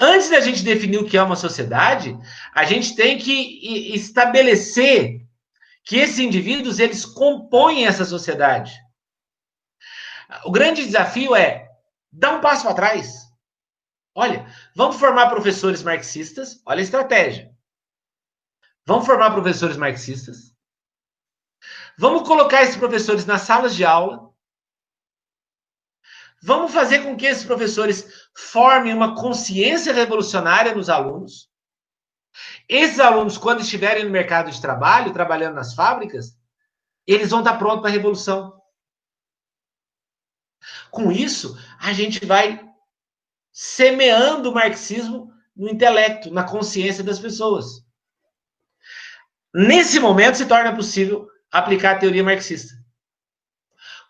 Antes 0.00 0.30
da 0.30 0.40
gente 0.40 0.62
definir 0.62 0.98
o 0.98 1.04
que 1.04 1.16
é 1.16 1.22
uma 1.22 1.34
sociedade, 1.34 2.16
a 2.54 2.64
gente 2.64 2.94
tem 2.94 3.18
que 3.18 3.94
estabelecer 3.94 5.27
que 5.88 5.96
esses 5.96 6.18
indivíduos 6.18 6.78
eles 6.78 7.06
compõem 7.06 7.86
essa 7.86 8.04
sociedade. 8.04 8.78
O 10.44 10.52
grande 10.52 10.84
desafio 10.84 11.34
é 11.34 11.66
dar 12.12 12.34
um 12.34 12.42
passo 12.42 12.68
atrás. 12.68 13.26
Olha, 14.14 14.46
vamos 14.76 14.96
formar 14.96 15.30
professores 15.30 15.82
marxistas. 15.82 16.60
Olha 16.66 16.80
a 16.80 16.82
estratégia. 16.82 17.50
Vamos 18.84 19.06
formar 19.06 19.30
professores 19.30 19.78
marxistas. 19.78 20.54
Vamos 21.98 22.28
colocar 22.28 22.62
esses 22.62 22.76
professores 22.76 23.24
nas 23.24 23.40
salas 23.40 23.74
de 23.74 23.82
aula. 23.82 24.30
Vamos 26.42 26.74
fazer 26.74 27.02
com 27.02 27.16
que 27.16 27.24
esses 27.24 27.46
professores 27.46 28.28
formem 28.36 28.92
uma 28.92 29.14
consciência 29.14 29.94
revolucionária 29.94 30.74
nos 30.74 30.90
alunos. 30.90 31.48
Esses 32.68 33.00
alunos, 33.00 33.38
quando 33.38 33.62
estiverem 33.62 34.04
no 34.04 34.10
mercado 34.10 34.50
de 34.50 34.60
trabalho, 34.60 35.12
trabalhando 35.12 35.54
nas 35.54 35.74
fábricas, 35.74 36.36
eles 37.06 37.30
vão 37.30 37.38
estar 37.38 37.56
prontos 37.56 37.80
para 37.80 37.88
a 37.88 37.92
revolução. 37.92 38.60
Com 40.90 41.10
isso, 41.10 41.58
a 41.80 41.92
gente 41.92 42.24
vai 42.26 42.68
semeando 43.50 44.50
o 44.50 44.54
marxismo 44.54 45.32
no 45.56 45.68
intelecto, 45.68 46.30
na 46.30 46.44
consciência 46.44 47.02
das 47.02 47.18
pessoas. 47.18 47.82
Nesse 49.54 49.98
momento 49.98 50.36
se 50.36 50.46
torna 50.46 50.76
possível 50.76 51.26
aplicar 51.50 51.96
a 51.96 51.98
teoria 51.98 52.22
marxista. 52.22 52.74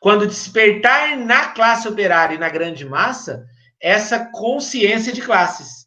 Quando 0.00 0.26
despertar 0.26 1.16
na 1.16 1.52
classe 1.52 1.86
operária 1.86 2.34
e 2.34 2.38
na 2.38 2.48
grande 2.48 2.84
massa 2.84 3.46
essa 3.80 4.26
consciência 4.32 5.12
de 5.12 5.22
classes. 5.22 5.77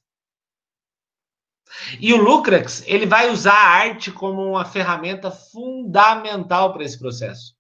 E 2.00 2.13
o 2.13 2.18
Lukács, 2.18 2.84
ele 2.86 3.06
vai 3.06 3.30
usar 3.30 3.54
a 3.54 3.70
arte 3.70 4.12
como 4.12 4.42
uma 4.44 4.66
ferramenta 4.66 5.32
fundamental 5.32 6.74
para 6.74 6.84
esse 6.84 7.00
processo. 7.00 7.56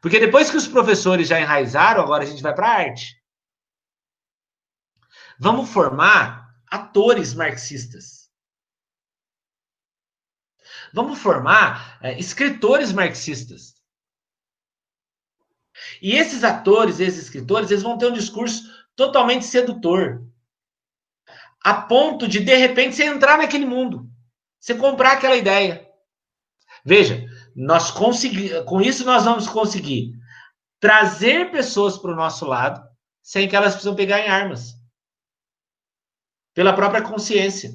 Porque 0.00 0.18
depois 0.18 0.50
que 0.50 0.56
os 0.56 0.66
professores 0.66 1.28
já 1.28 1.40
enraizaram, 1.40 2.02
agora 2.02 2.24
a 2.24 2.26
gente 2.26 2.42
vai 2.42 2.54
para 2.54 2.66
a 2.66 2.76
arte. 2.78 3.20
Vamos 5.38 5.70
formar 5.70 6.54
atores 6.70 7.34
marxistas. 7.34 8.30
Vamos 10.92 11.18
formar 11.18 11.98
é, 12.02 12.18
escritores 12.18 12.92
marxistas. 12.92 13.74
E 16.00 16.12
esses 16.12 16.44
atores, 16.44 17.00
esses 17.00 17.24
escritores, 17.24 17.70
eles 17.70 17.82
vão 17.82 17.96
ter 17.96 18.06
um 18.06 18.12
discurso 18.12 18.62
totalmente 18.96 19.44
sedutor 19.44 20.29
a 21.62 21.74
ponto 21.74 22.26
de, 22.26 22.40
de 22.40 22.54
repente, 22.54 22.96
você 22.96 23.04
entrar 23.04 23.36
naquele 23.36 23.66
mundo, 23.66 24.08
você 24.58 24.74
comprar 24.74 25.12
aquela 25.12 25.36
ideia. 25.36 25.86
Veja, 26.84 27.26
nós 27.54 27.90
consegui, 27.90 28.50
com 28.64 28.80
isso 28.80 29.04
nós 29.04 29.24
vamos 29.24 29.46
conseguir 29.48 30.12
trazer 30.78 31.50
pessoas 31.50 31.98
para 31.98 32.12
o 32.12 32.16
nosso 32.16 32.46
lado 32.46 32.82
sem 33.22 33.48
que 33.48 33.54
elas 33.54 33.74
precisam 33.74 33.94
pegar 33.94 34.20
em 34.20 34.28
armas. 34.28 34.74
Pela 36.54 36.72
própria 36.72 37.02
consciência. 37.02 37.70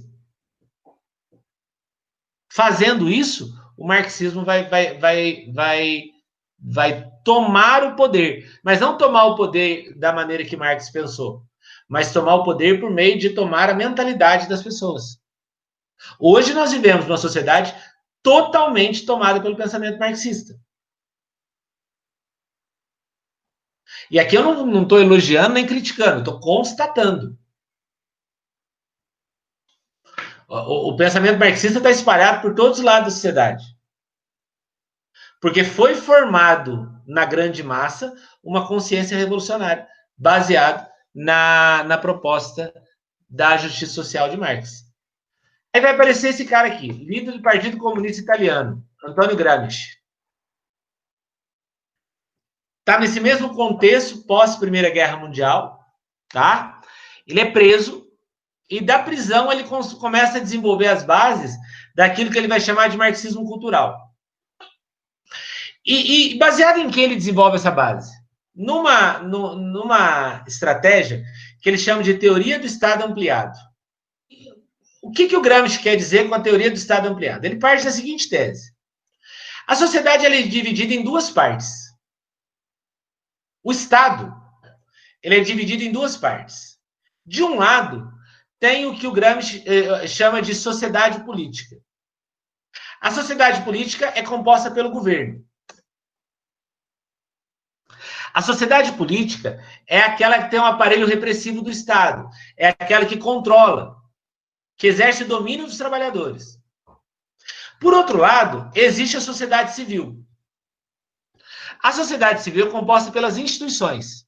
Fazendo 2.52 3.10
isso, 3.10 3.54
o 3.78 3.86
marxismo 3.86 4.44
vai, 4.44 4.68
vai, 4.68 4.98
vai, 4.98 5.52
vai, 5.54 6.04
vai 6.60 7.12
tomar 7.24 7.84
o 7.84 7.96
poder. 7.96 8.60
Mas 8.64 8.80
não 8.80 8.98
tomar 8.98 9.26
o 9.26 9.36
poder 9.36 9.98
da 9.98 10.12
maneira 10.12 10.44
que 10.44 10.58
Marx 10.58 10.90
pensou 10.90 11.46
mas 11.88 12.12
tomar 12.12 12.36
o 12.36 12.44
poder 12.44 12.80
por 12.80 12.92
meio 12.92 13.18
de 13.20 13.32
tomar 13.32 13.70
a 13.70 13.76
mentalidade 13.76 14.50
das 14.50 14.64
pessoas. 14.64 15.20
Hoje 16.20 16.54
nós 16.54 16.72
vivemos 16.72 17.06
numa 17.06 17.18
sociedade 17.18 17.76
totalmente 18.22 19.06
tomada 19.06 19.42
pelo 19.42 19.56
pensamento 19.56 20.00
marxista. 20.00 20.60
E 24.10 24.20
aqui 24.20 24.36
eu 24.36 24.66
não 24.66 24.84
estou 24.84 25.00
elogiando 25.00 25.54
nem 25.54 25.66
criticando, 25.66 26.20
estou 26.20 26.40
constatando. 26.40 27.38
O, 30.48 30.92
o 30.92 30.96
pensamento 30.96 31.40
marxista 31.40 31.80
está 31.80 31.90
espalhado 31.90 32.42
por 32.42 32.54
todos 32.54 32.80
os 32.80 32.84
lados 32.84 33.06
da 33.06 33.12
sociedade. 33.12 33.64
Porque 35.42 35.64
foi 35.64 35.96
formado 35.96 36.92
na 37.06 37.26
grande 37.26 37.64
massa 37.64 38.14
uma 38.44 38.68
consciência 38.68 39.18
revolucionária, 39.18 39.88
baseado 40.18 40.88
na, 41.16 41.84
na 41.86 41.98
proposta 41.98 42.74
da 43.30 43.56
justiça 43.56 43.94
social 43.94 44.30
de 44.30 44.36
Marx. 44.36 44.84
Aí 45.74 45.82
vai 45.82 45.94
aparecer 45.94 46.30
esse 46.30 46.46
cara 46.46 46.68
aqui, 46.68 46.88
líder 46.88 47.32
do 47.32 47.42
Partido 47.42 47.78
Comunista 47.78 48.22
Italiano, 48.22 48.86
Antônio 49.04 49.36
Gramsci. 49.36 49.98
Está 52.82 53.00
nesse 53.00 53.20
mesmo 53.20 53.56
contexto 53.56 54.24
pós 54.26 54.58
Primeira 54.58 54.90
Guerra 54.90 55.18
Mundial, 55.18 55.80
tá? 56.30 56.82
Ele 57.26 57.40
é 57.40 57.52
preso 57.52 58.06
e 58.70 58.80
da 58.80 59.00
prisão 59.00 59.52
ele 59.52 59.64
começa 59.64 60.38
a 60.38 60.42
desenvolver 60.42 60.88
as 60.88 61.04
bases 61.04 61.56
daquilo 61.96 62.32
que 62.32 62.38
ele 62.38 62.48
vai 62.48 62.60
chamar 62.60 62.90
de 62.90 62.98
marxismo 62.98 63.44
cultural. 63.46 63.98
E, 65.86 66.34
e 66.34 66.38
baseado 66.38 66.80
em 66.80 66.90
que 66.90 67.00
ele 67.00 67.16
desenvolve 67.16 67.58
essa 67.58 67.72
base? 67.72 68.12
Numa, 68.56 69.20
numa 69.20 70.44
estratégia 70.48 71.24
que 71.62 71.70
ele 71.70 71.78
chama 71.78 72.02
de 72.02 72.14
teoria 72.14 72.58
do 72.58 72.66
Estado 72.66 73.04
ampliado. 73.04 73.58
O 75.02 75.12
que, 75.12 75.28
que 75.28 75.36
o 75.36 75.42
Gramsci 75.42 75.80
quer 75.80 75.96
dizer 75.96 76.28
com 76.28 76.36
a 76.36 76.42
teoria 76.42 76.72
do 76.72 76.78
Estado 76.78 77.08
ampliado? 77.08 77.46
Ele 77.46 77.60
parte 77.60 77.84
da 77.84 77.92
seguinte 77.92 78.30
tese. 78.30 78.74
A 79.68 79.76
sociedade 79.76 80.26
é 80.26 80.42
dividida 80.44 80.94
em 80.94 81.04
duas 81.04 81.30
partes. 81.30 81.74
O 83.64 83.72
Estado 83.72 84.34
ele 85.22 85.38
é 85.38 85.40
dividido 85.40 85.84
em 85.84 85.92
duas 85.92 86.16
partes. 86.16 86.78
De 87.26 87.44
um 87.44 87.56
lado, 87.56 88.12
tem 88.60 88.86
o 88.86 88.96
que 88.96 89.08
o 89.08 89.12
Gramsci 89.12 89.64
eh, 89.66 90.08
chama 90.08 90.42
de 90.42 90.54
sociedade 90.54 91.24
política. 91.24 91.76
A 93.02 93.12
sociedade 93.12 93.64
política 93.64 94.12
é 94.16 94.24
composta 94.24 94.72
pelo 94.72 94.92
governo. 94.92 95.45
A 98.36 98.42
sociedade 98.42 98.92
política 98.98 99.64
é 99.88 100.00
aquela 100.00 100.44
que 100.44 100.52
tem 100.52 100.60
um 100.60 100.66
aparelho 100.66 101.08
repressivo 101.08 101.62
do 101.62 101.72
Estado, 101.72 102.30
é 102.58 102.68
aquela 102.68 103.06
que 103.06 103.16
controla, 103.16 103.96
que 104.76 104.88
exerce 104.88 105.24
domínio 105.24 105.66
dos 105.66 105.78
trabalhadores. 105.78 106.60
Por 107.80 107.94
outro 107.94 108.18
lado, 108.18 108.70
existe 108.76 109.16
a 109.16 109.22
sociedade 109.22 109.74
civil. 109.74 110.22
A 111.82 111.94
sociedade 111.94 112.44
civil 112.44 112.68
é 112.68 112.72
composta 112.72 113.10
pelas 113.10 113.38
instituições. 113.38 114.28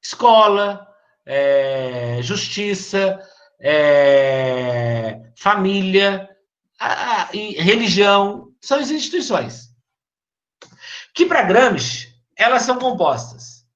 Escola, 0.00 0.86
é, 1.26 2.22
justiça, 2.22 3.18
é, 3.58 5.32
família, 5.36 6.28
a, 6.78 7.30
e 7.34 7.60
religião, 7.60 8.54
são 8.60 8.78
as 8.78 8.92
instituições. 8.92 9.67
Que 11.18 11.26
para 11.26 11.42
Gramsci, 11.42 12.14
elas 12.36 12.62
são 12.62 12.78
compostas 12.78 13.66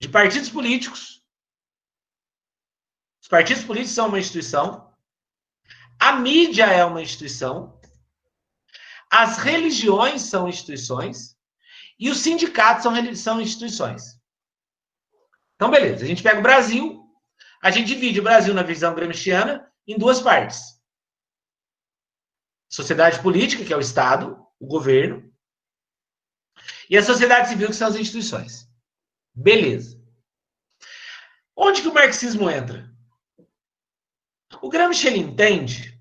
de 0.00 0.08
partidos 0.08 0.48
políticos. 0.48 1.22
Os 3.20 3.28
partidos 3.28 3.62
políticos 3.62 3.94
são 3.94 4.08
uma 4.08 4.18
instituição. 4.18 4.90
A 6.00 6.14
mídia 6.14 6.64
é 6.64 6.82
uma 6.86 7.02
instituição. 7.02 7.78
As 9.10 9.36
religiões 9.36 10.22
são 10.22 10.48
instituições. 10.48 11.36
E 11.98 12.08
os 12.08 12.20
sindicatos 12.20 12.84
são, 12.84 13.14
são 13.14 13.38
instituições. 13.38 14.18
Então, 15.56 15.70
beleza. 15.70 16.04
A 16.04 16.08
gente 16.08 16.22
pega 16.22 16.38
o 16.38 16.42
Brasil, 16.42 17.04
a 17.60 17.70
gente 17.70 17.88
divide 17.88 18.20
o 18.20 18.22
Brasil 18.24 18.54
na 18.54 18.62
visão 18.62 18.94
gramsciana 18.94 19.70
em 19.86 19.98
duas 19.98 20.22
partes. 20.22 20.80
Sociedade 22.66 23.20
política, 23.20 23.62
que 23.62 23.74
é 23.74 23.76
o 23.76 23.80
Estado, 23.80 24.42
o 24.58 24.66
governo, 24.66 25.27
e 26.88 26.96
a 26.96 27.02
sociedade 27.02 27.48
civil, 27.48 27.68
que 27.68 27.76
são 27.76 27.88
as 27.88 27.96
instituições. 27.96 28.68
Beleza. 29.34 30.00
Onde 31.56 31.82
que 31.82 31.88
o 31.88 31.94
marxismo 31.94 32.48
entra? 32.50 32.88
O 34.62 34.68
Gramsci 34.68 35.06
ele 35.06 35.18
entende 35.18 35.98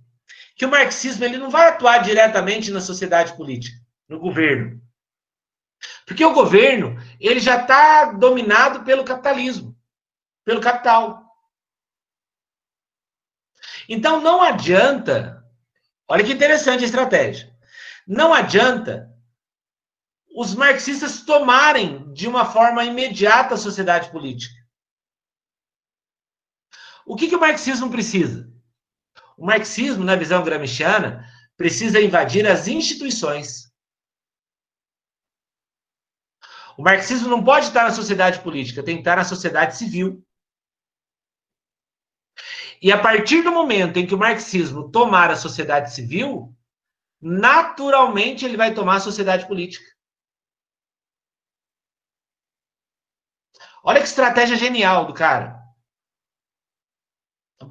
que 0.56 0.66
o 0.66 0.70
marxismo 0.70 1.24
ele 1.24 1.38
não 1.38 1.50
vai 1.50 1.68
atuar 1.68 2.00
diretamente 2.00 2.72
na 2.72 2.82
sociedade 2.82 3.36
política, 3.36 3.78
no 4.08 4.20
governo. 4.20 4.82
Porque 6.06 6.24
o 6.24 6.34
governo 6.34 6.96
ele 7.20 7.40
já 7.40 7.62
está 7.62 8.12
dominado 8.14 8.84
pelo 8.84 9.04
capitalismo, 9.04 9.78
pelo 10.44 10.62
capital. 10.62 11.24
Então 13.88 14.22
não 14.22 14.42
adianta, 14.42 15.44
olha 16.08 16.24
que 16.24 16.34
interessante 16.34 16.84
a 16.84 16.88
estratégia. 16.88 17.56
Não 18.08 18.34
adianta 18.34 19.14
os 20.40 20.54
marxistas 20.54 21.24
tomarem 21.24 22.14
de 22.14 22.28
uma 22.28 22.46
forma 22.46 22.86
imediata 22.86 23.56
a 23.56 23.58
sociedade 23.58 24.12
política. 24.12 24.54
O 27.08 27.16
que, 27.16 27.28
que 27.28 27.36
o 27.36 27.40
marxismo 27.40 27.90
precisa? 27.90 28.48
O 29.36 29.44
marxismo, 29.44 30.04
na 30.04 30.16
visão 30.16 30.44
gramsciana, 30.44 31.28
precisa 31.58 32.00
invadir 32.00 32.46
as 32.46 32.68
instituições. 32.68 33.74
O 36.78 36.84
marxismo 36.84 37.30
não 37.30 37.44
pode 37.44 37.66
estar 37.66 37.86
na 37.86 37.92
sociedade 37.92 38.40
política, 38.42 38.84
tem 38.84 38.98
que 38.98 39.02
estar 39.02 39.16
na 39.16 39.26
sociedade 39.26 39.76
civil. 39.76 40.24
E 42.80 42.92
a 42.92 43.02
partir 43.02 43.42
do 43.42 43.52
momento 43.52 43.98
em 43.98 44.06
que 44.06 44.14
o 44.14 44.20
marxismo 44.20 44.92
tomar 44.92 45.32
a 45.32 45.36
sociedade 45.36 45.96
civil, 45.96 46.56
naturalmente 47.20 48.46
ele 48.46 48.56
vai 48.56 48.72
tomar 48.72 48.98
a 48.98 49.00
sociedade 49.00 49.48
política. 49.48 49.97
Olha 53.84 54.00
que 54.00 54.08
estratégia 54.08 54.56
genial 54.56 55.06
do 55.06 55.14
cara. 55.14 55.62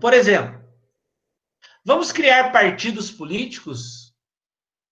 Por 0.01 0.13
exemplo, 0.13 0.65
vamos 1.85 2.13
criar 2.13 2.53
partidos 2.53 3.11
políticos 3.11 4.15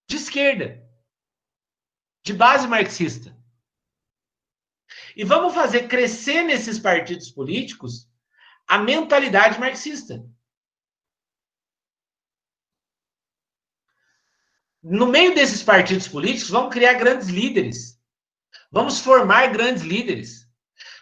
de 0.09 0.17
esquerda, 0.17 0.83
de 2.23 2.33
base 2.33 2.67
marxista. 2.67 3.37
E 5.17 5.25
vamos 5.25 5.55
fazer 5.55 5.89
crescer 5.89 6.43
nesses 6.43 6.79
partidos 6.79 7.31
políticos 7.31 8.09
a 8.67 8.79
mentalidade 8.79 9.59
marxista. 9.59 10.25
No 14.83 15.07
meio 15.07 15.35
desses 15.35 15.63
partidos 15.63 16.07
políticos, 16.07 16.51
vamos 16.51 16.73
criar 16.73 16.95
grandes 16.95 17.29
líderes. 17.29 17.99
Vamos 18.71 19.01
formar 19.01 19.51
grandes 19.51 19.83
líderes. 19.83 20.44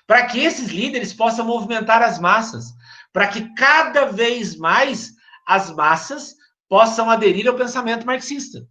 Para 0.07 0.27
que 0.27 0.41
esses 0.41 0.69
líderes 0.69 1.13
possam 1.13 1.45
movimentar 1.45 2.03
as 2.03 2.19
massas. 2.19 2.67
Para 3.13 3.29
que 3.29 3.55
cada 3.55 4.07
vez 4.07 4.57
mais 4.57 5.13
as 5.47 5.71
massas 5.71 6.37
possam 6.69 7.11
aderir 7.11 7.47
ao 7.49 7.57
pensamento 7.57 8.07
marxista. 8.07 8.67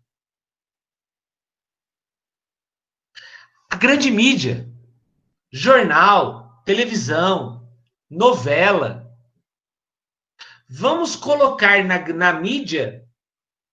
A 3.70 3.76
grande 3.76 4.12
mídia, 4.12 4.70
jornal, 5.52 6.62
televisão, 6.66 7.70
novela. 8.10 9.10
Vamos 10.68 11.16
colocar 11.16 11.84
na, 11.84 12.00
na 12.14 12.34
mídia 12.34 13.08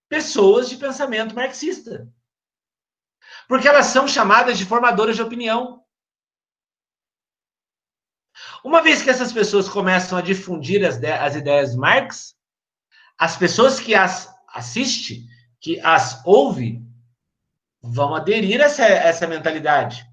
pessoas 0.09 0.69
de 0.69 0.77
pensamento 0.77 1.35
marxista. 1.35 2.09
Porque 3.49 3.67
elas 3.67 3.87
são 3.87 4.07
chamadas 4.07 4.59
de 4.59 4.65
formadoras 4.65 5.17
de 5.17 5.23
opinião. 5.23 5.85
Uma 8.65 8.83
vez 8.83 9.03
que 9.03 9.11
essas 9.11 9.33
pessoas 9.33 9.69
começam 9.69 10.19
a 10.19 10.23
difundir 10.23 10.85
as, 10.85 11.03
as 11.03 11.37
ideias 11.37 11.73
de 11.73 11.77
Marx, 11.77 12.35
as 13.17 13.37
pessoas 13.37 13.79
que 13.81 13.95
as 13.95 14.33
assistem, 14.49 15.25
que 15.61 15.81
as 15.81 16.23
ouvem, 16.25 16.87
vão 17.81 18.15
aderir 18.15 18.61
a 18.61 18.65
essa, 18.65 18.85
essa 18.85 19.27
mentalidade. 19.27 20.09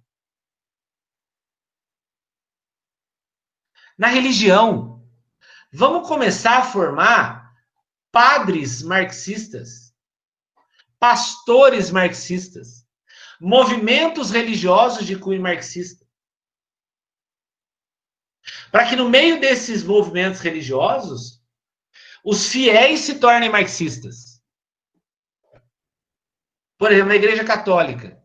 na 3.97 4.07
religião. 4.07 5.03
Vamos 5.71 6.07
começar 6.07 6.59
a 6.59 6.65
formar 6.65 7.53
padres 8.11 8.81
marxistas, 8.81 9.93
pastores 10.99 11.91
marxistas, 11.91 12.85
movimentos 13.39 14.31
religiosos 14.31 15.05
de 15.05 15.17
cunho 15.17 15.41
marxista. 15.41 16.04
Para 18.75 18.89
que 18.89 18.95
no 18.97 19.07
meio 19.07 19.39
desses 19.39 19.85
movimentos 19.85 20.41
religiosos, 20.41 21.41
os 22.25 22.49
fiéis 22.49 22.99
se 22.99 23.19
tornem 23.19 23.49
marxistas. 23.49 24.43
Por 26.77 26.91
exemplo, 26.91 27.07
na 27.07 27.15
Igreja 27.15 27.45
Católica. 27.45 28.21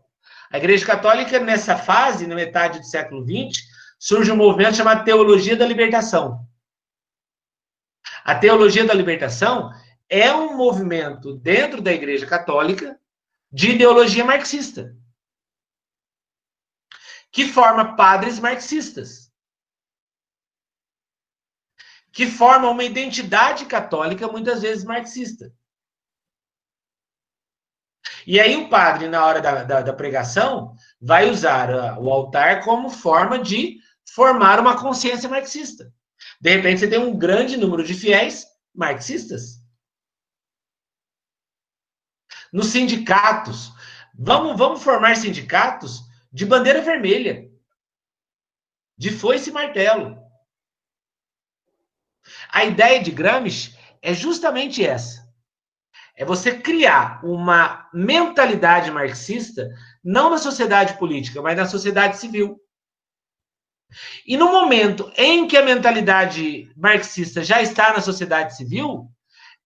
A 0.51 0.59
Igreja 0.59 0.85
Católica, 0.85 1.39
nessa 1.39 1.77
fase, 1.79 2.27
na 2.27 2.35
metade 2.35 2.81
do 2.81 2.85
século 2.85 3.25
XX, 3.25 3.63
surge 3.97 4.33
um 4.33 4.37
movimento 4.37 4.77
chamado 4.77 5.05
Teologia 5.05 5.57
da 5.57 5.65
Libertação. 5.65 6.45
A 8.25 8.35
Teologia 8.35 8.85
da 8.85 8.93
Libertação 8.93 9.71
é 10.09 10.35
um 10.35 10.57
movimento 10.57 11.33
dentro 11.37 11.81
da 11.81 11.93
Igreja 11.93 12.27
Católica 12.27 12.99
de 13.53 13.71
ideologia 13.71 14.25
marxista, 14.25 14.97
que 17.31 17.47
forma 17.47 17.95
padres 17.95 18.41
marxistas, 18.41 19.30
que 22.13 22.27
forma 22.27 22.69
uma 22.69 22.85
identidade 22.85 23.67
católica 23.67 24.29
muitas 24.29 24.63
vezes 24.63 24.85
marxista. 24.85 25.53
E 28.27 28.39
aí 28.39 28.57
o 28.57 28.69
padre, 28.69 29.09
na 29.09 29.25
hora 29.25 29.41
da, 29.41 29.65
da, 29.65 29.81
da 29.81 29.93
pregação, 29.93 30.75
vai 31.01 31.31
usar 31.31 31.71
uh, 31.71 32.01
o 32.01 32.11
altar 32.11 32.65
como 32.65 32.91
forma 32.91 33.39
de 33.39 33.79
formar 34.15 34.61
uma 34.61 34.81
consciência 34.81 35.29
marxista. 35.29 35.93
De 36.41 36.55
repente, 36.55 36.81
você 36.81 36.89
tem 36.89 36.99
um 36.99 37.17
grande 37.17 37.57
número 37.57 37.85
de 37.85 37.95
fiéis 37.95 38.47
marxistas. 38.75 39.61
Nos 42.53 42.67
sindicatos, 42.67 43.73
vamos, 44.15 44.57
vamos 44.59 44.83
formar 44.83 45.17
sindicatos 45.17 46.03
de 46.33 46.45
bandeira 46.45 46.83
vermelha, 46.83 47.49
de 48.99 49.11
foice 49.11 49.51
e 49.51 49.53
martelo. 49.53 50.19
A 52.53 52.65
ideia 52.65 53.03
de 53.03 53.11
Gramsci 53.11 53.77
é 54.03 54.13
justamente 54.13 54.85
essa. 54.85 55.29
É 56.17 56.25
você 56.25 56.59
criar 56.59 57.25
uma 57.25 57.89
mentalidade 57.95 58.91
marxista, 58.91 59.69
não 60.05 60.31
na 60.31 60.39
sociedade 60.39 60.99
política, 60.99 61.41
mas 61.41 61.57
na 61.57 61.67
sociedade 61.67 62.19
civil. 62.19 62.61
E 64.27 64.37
no 64.37 64.51
momento 64.51 65.11
em 65.17 65.49
que 65.49 65.57
a 65.57 65.65
mentalidade 65.65 66.73
marxista 66.77 67.43
já 67.43 67.63
está 67.63 67.93
na 67.93 68.01
sociedade 68.01 68.57
civil, 68.57 69.11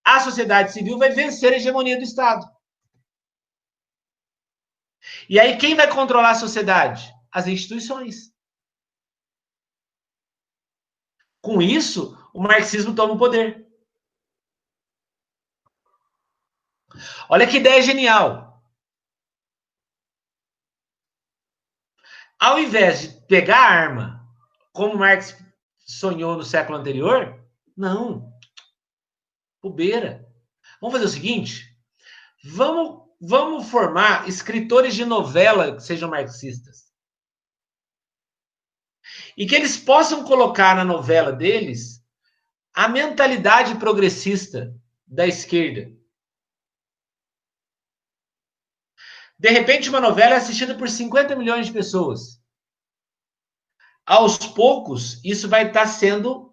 a 0.04 0.20
sociedade 0.20 0.72
civil 0.72 0.98
vai 0.98 1.10
vencer 1.10 1.52
a 1.52 1.56
hegemonia 1.56 1.96
do 1.96 2.02
Estado. 2.02 2.46
E 5.28 5.38
aí 5.40 5.56
quem 5.56 5.74
vai 5.74 5.90
controlar 5.92 6.30
a 6.30 6.36
sociedade? 6.36 7.12
As 7.32 7.46
instituições. 7.46 8.32
Com 11.42 11.60
isso, 11.60 12.16
o 12.34 12.42
marxismo 12.42 12.94
toma 12.94 13.14
o 13.14 13.18
poder. 13.18 13.64
Olha 17.28 17.46
que 17.46 17.58
ideia 17.58 17.80
genial. 17.80 18.60
Ao 22.38 22.58
invés 22.58 23.02
de 23.02 23.26
pegar 23.26 23.58
a 23.58 23.70
arma, 23.70 24.28
como 24.72 24.98
Marx 24.98 25.38
sonhou 25.78 26.36
no 26.36 26.42
século 26.42 26.76
anterior, 26.76 27.40
não. 27.76 28.32
Bobeira. 29.62 30.28
Vamos 30.80 30.94
fazer 30.94 31.06
o 31.06 31.08
seguinte: 31.08 31.78
vamos, 32.42 33.08
vamos 33.20 33.70
formar 33.70 34.28
escritores 34.28 34.94
de 34.94 35.04
novela 35.04 35.76
que 35.76 35.82
sejam 35.82 36.10
marxistas. 36.10 36.92
E 39.36 39.46
que 39.46 39.54
eles 39.54 39.76
possam 39.76 40.24
colocar 40.24 40.74
na 40.74 40.84
novela 40.84 41.32
deles 41.32 41.93
a 42.74 42.88
mentalidade 42.88 43.76
progressista 43.78 44.74
da 45.06 45.26
esquerda. 45.26 45.96
De 49.38 49.48
repente, 49.48 49.88
uma 49.88 50.00
novela 50.00 50.34
é 50.34 50.36
assistida 50.36 50.76
por 50.76 50.88
50 50.88 51.36
milhões 51.36 51.66
de 51.66 51.72
pessoas. 51.72 52.42
Aos 54.04 54.38
poucos, 54.38 55.22
isso 55.24 55.48
vai 55.48 55.68
estar 55.68 55.86
sendo 55.86 56.52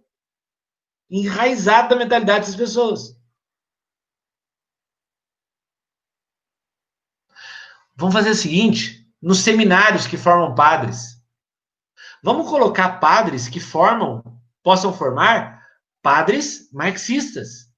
enraizado 1.09 1.95
na 1.95 2.03
mentalidade 2.03 2.45
das 2.45 2.55
pessoas. 2.55 3.19
Vamos 7.95 8.13
fazer 8.13 8.29
o 8.29 8.35
seguinte: 8.35 9.11
nos 9.21 9.39
seminários 9.39 10.07
que 10.07 10.17
formam 10.17 10.55
padres, 10.55 11.21
vamos 12.23 12.49
colocar 12.49 12.99
padres 12.99 13.49
que 13.49 13.59
formam, 13.59 14.23
possam 14.63 14.93
formar 14.93 15.60
padres 16.01 16.71
marxistas. 16.71 17.71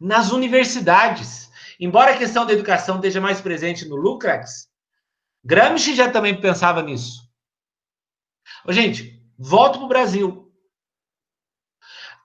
Nas 0.00 0.32
universidades, 0.32 1.50
embora 1.80 2.14
a 2.14 2.18
questão 2.18 2.46
da 2.46 2.52
educação 2.52 2.96
esteja 2.96 3.20
mais 3.20 3.40
presente 3.40 3.86
no 3.86 3.96
Lukács, 3.96 4.68
Gramsci 5.44 5.94
já 5.94 6.10
também 6.10 6.40
pensava 6.40 6.82
nisso. 6.82 7.22
Ô, 8.66 8.72
gente, 8.72 9.22
volto 9.38 9.78
para 9.78 9.84
o 9.84 9.88
Brasil. 9.88 10.52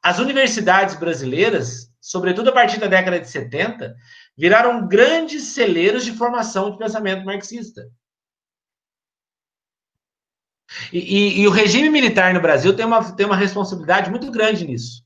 As 0.02 0.20
universidades 0.20 0.96
brasileiras, 0.96 1.94
sobretudo 2.00 2.50
a 2.50 2.54
partir 2.54 2.80
da 2.80 2.88
década 2.88 3.20
de 3.20 3.28
70, 3.28 3.94
viraram 4.38 4.88
grandes 4.88 5.44
celeiros 5.44 6.06
de 6.06 6.14
formação 6.14 6.72
de 6.72 6.78
pensamento 6.78 7.26
marxista. 7.26 7.90
E, 10.94 11.00
e, 11.00 11.42
e, 11.42 11.48
o 11.48 11.52
regime 11.52 11.90
militar 11.90 12.34
no 12.34 12.42
Brasil 12.42 12.76
tem 12.76 12.86
uma, 12.86 13.16
tem 13.16 13.26
uma 13.26 13.36
responsabilidade 13.36 14.10
muito 14.10 14.30
grande 14.32 14.66
nisso. 14.66 15.04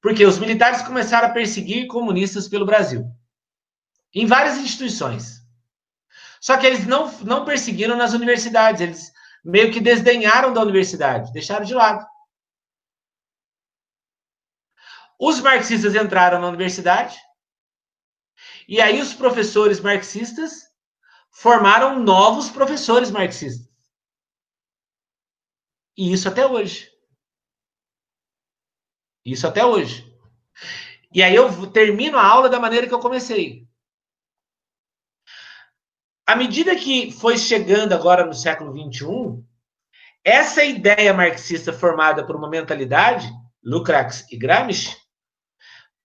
Porque 0.00 0.24
os 0.24 0.38
militares 0.38 0.82
começaram 0.82 1.28
a 1.28 1.32
perseguir 1.32 1.86
comunistas 1.86 2.48
pelo 2.48 2.64
Brasil. 2.64 3.04
Em 4.14 4.26
várias 4.26 4.56
instituições. 4.58 5.40
Só 6.40 6.56
que 6.56 6.66
eles 6.66 6.86
não, 6.86 7.12
não 7.20 7.44
perseguiram 7.44 7.96
nas 7.96 8.12
universidades. 8.12 8.80
Eles 8.80 9.12
meio 9.44 9.72
que 9.72 9.80
desdenharam 9.80 10.52
da 10.52 10.60
universidade, 10.60 11.32
deixaram 11.32 11.64
de 11.64 11.74
lado. 11.74 12.06
Os 15.18 15.40
marxistas 15.40 15.94
entraram 15.94 16.40
na 16.40 16.48
universidade, 16.48 17.18
e 18.66 18.80
aí 18.80 19.00
os 19.00 19.12
professores 19.12 19.80
marxistas 19.80 20.70
formaram 21.30 21.98
novos 21.98 22.48
professores 22.48 23.10
marxistas. 23.10 23.69
E 25.96 26.12
isso 26.12 26.28
até 26.28 26.46
hoje. 26.46 26.90
Isso 29.24 29.46
até 29.46 29.64
hoje. 29.64 30.10
E 31.12 31.22
aí 31.22 31.34
eu 31.34 31.70
termino 31.70 32.16
a 32.16 32.24
aula 32.24 32.48
da 32.48 32.60
maneira 32.60 32.86
que 32.86 32.94
eu 32.94 33.00
comecei. 33.00 33.68
À 36.26 36.36
medida 36.36 36.76
que 36.76 37.10
foi 37.10 37.36
chegando 37.36 37.92
agora 37.92 38.24
no 38.24 38.32
século 38.32 38.72
XXI, 38.72 39.44
essa 40.24 40.62
ideia 40.62 41.12
marxista 41.12 41.72
formada 41.72 42.24
por 42.24 42.36
uma 42.36 42.48
mentalidade, 42.48 43.28
Lukács 43.64 44.30
e 44.30 44.36
Gramsci, 44.36 44.96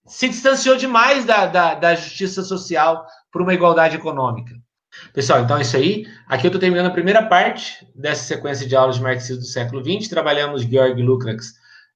se 0.08 0.28
distanciou 0.28 0.78
demais 0.78 1.26
da, 1.26 1.45
da, 1.45 1.76
da 1.76 1.95
justiça 1.95 2.43
social 2.43 3.06
por 3.32 3.41
uma 3.41 3.54
igualdade 3.54 3.95
econômica. 3.95 4.56
Pessoal, 5.13 5.41
então 5.41 5.57
é 5.57 5.61
isso 5.61 5.77
aí. 5.77 6.05
Aqui 6.27 6.47
eu 6.47 6.49
estou 6.49 6.59
terminando 6.59 6.87
a 6.87 6.91
primeira 6.91 7.25
parte 7.25 7.87
dessa 7.95 8.23
sequência 8.23 8.67
de 8.67 8.75
aulas 8.75 8.95
de 8.95 9.01
marxismo 9.01 9.41
do 9.41 9.47
século 9.47 9.83
XX. 9.83 10.09
Trabalhamos 10.09 10.63
Georg 10.63 11.01
Lukács, 11.01 11.49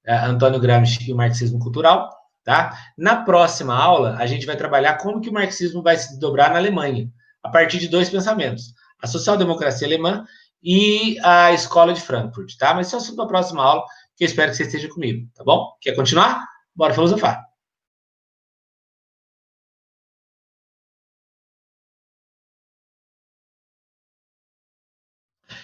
uh, 0.07 0.25
Antônio 0.25 0.59
Gramsci 0.59 1.09
e 1.09 1.13
o 1.13 1.15
marxismo 1.15 1.59
cultural. 1.59 2.09
Tá? 2.43 2.73
Na 2.97 3.17
próxima 3.17 3.75
aula, 3.75 4.15
a 4.17 4.25
gente 4.25 4.45
vai 4.45 4.55
trabalhar 4.55 4.97
como 4.97 5.21
que 5.21 5.29
o 5.29 5.33
marxismo 5.33 5.83
vai 5.83 5.97
se 5.97 6.19
dobrar 6.19 6.51
na 6.51 6.57
Alemanha 6.57 7.09
a 7.43 7.49
partir 7.49 7.79
de 7.79 7.87
dois 7.87 8.09
pensamentos: 8.09 8.73
a 9.01 9.07
social-democracia 9.07 9.87
alemã 9.87 10.25
e 10.63 11.17
a 11.23 11.51
escola 11.53 11.93
de 11.93 12.01
Frankfurt, 12.01 12.55
tá? 12.57 12.73
Mas 12.73 12.87
isso 12.87 12.95
é 12.95 12.99
assunto 12.99 13.17
da 13.17 13.27
próxima 13.27 13.63
aula, 13.63 13.83
que 14.15 14.23
eu 14.23 14.27
espero 14.27 14.51
que 14.51 14.57
você 14.57 14.63
esteja 14.63 14.89
comigo, 14.89 15.27
tá 15.35 15.43
bom? 15.43 15.71
Quer 15.81 15.95
continuar? 15.95 16.45
Bora 16.75 16.93
filosofar. 16.93 17.48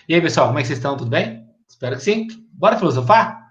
E 0.08 0.14
aí, 0.14 0.22
pessoal, 0.22 0.48
como 0.48 0.60
é 0.60 0.62
que 0.62 0.68
vocês 0.68 0.78
estão? 0.78 0.96
Tudo 0.96 1.10
bem? 1.10 1.44
Espero 1.68 1.96
que 1.96 2.04
sim. 2.04 2.28
Bora 2.54 2.78
filosofar? 2.78 3.42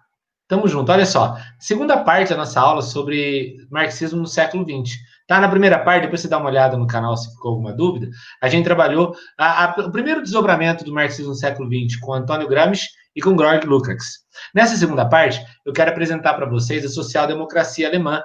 Tamo 0.46 0.68
junto. 0.68 0.92
Olha 0.92 1.04
só. 1.04 1.36
Segunda 1.58 1.96
parte 1.96 2.30
da 2.30 2.36
nossa 2.36 2.60
aula 2.60 2.80
sobre 2.80 3.56
marxismo 3.68 4.20
no 4.20 4.26
século 4.28 4.62
XX. 4.62 4.96
Tá 5.26 5.40
na 5.40 5.48
primeira 5.48 5.80
parte, 5.80 6.02
depois 6.02 6.20
você 6.20 6.28
dá 6.28 6.38
uma 6.38 6.48
olhada 6.48 6.76
no 6.76 6.86
canal 6.86 7.16
se 7.16 7.28
ficou 7.32 7.52
alguma 7.52 7.72
dúvida. 7.72 8.08
A 8.40 8.48
gente 8.48 8.64
trabalhou 8.64 9.16
a, 9.36 9.64
a, 9.64 9.80
o 9.80 9.90
primeiro 9.90 10.22
desdobramento 10.22 10.84
do 10.84 10.94
marxismo 10.94 11.30
no 11.30 11.34
século 11.34 11.68
XX 11.68 11.98
com 11.98 12.12
Antônio 12.12 12.46
Gramsci 12.46 12.86
e 13.16 13.20
com 13.20 13.36
Georg 13.36 13.66
Lukács. 13.66 14.20
Nessa 14.54 14.76
segunda 14.76 15.04
parte, 15.04 15.44
eu 15.66 15.72
quero 15.72 15.90
apresentar 15.90 16.34
para 16.34 16.46
vocês 16.46 16.84
a 16.84 16.88
social-democracia 16.88 17.88
alemã 17.88 18.22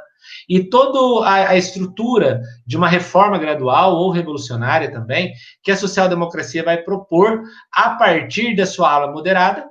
e 0.48 0.64
toda 0.64 1.28
a, 1.28 1.50
a, 1.50 1.58
estrutura 1.58 2.42
de 2.66 2.78
uma 2.78 2.88
reforma 2.88 3.38
gradual 3.38 3.96
ou 3.96 4.12
revolucionária 4.12 4.92
também 4.92 5.34
que 5.64 5.72
a 5.72 5.78
social-democracia 5.78 6.64
vai 6.64 6.78
propor 6.82 7.44
a 7.72 7.92
partir 7.92 8.56
da 8.56 8.66
sua 8.66 8.92
ala 8.92 9.12
moderada, 9.12 9.68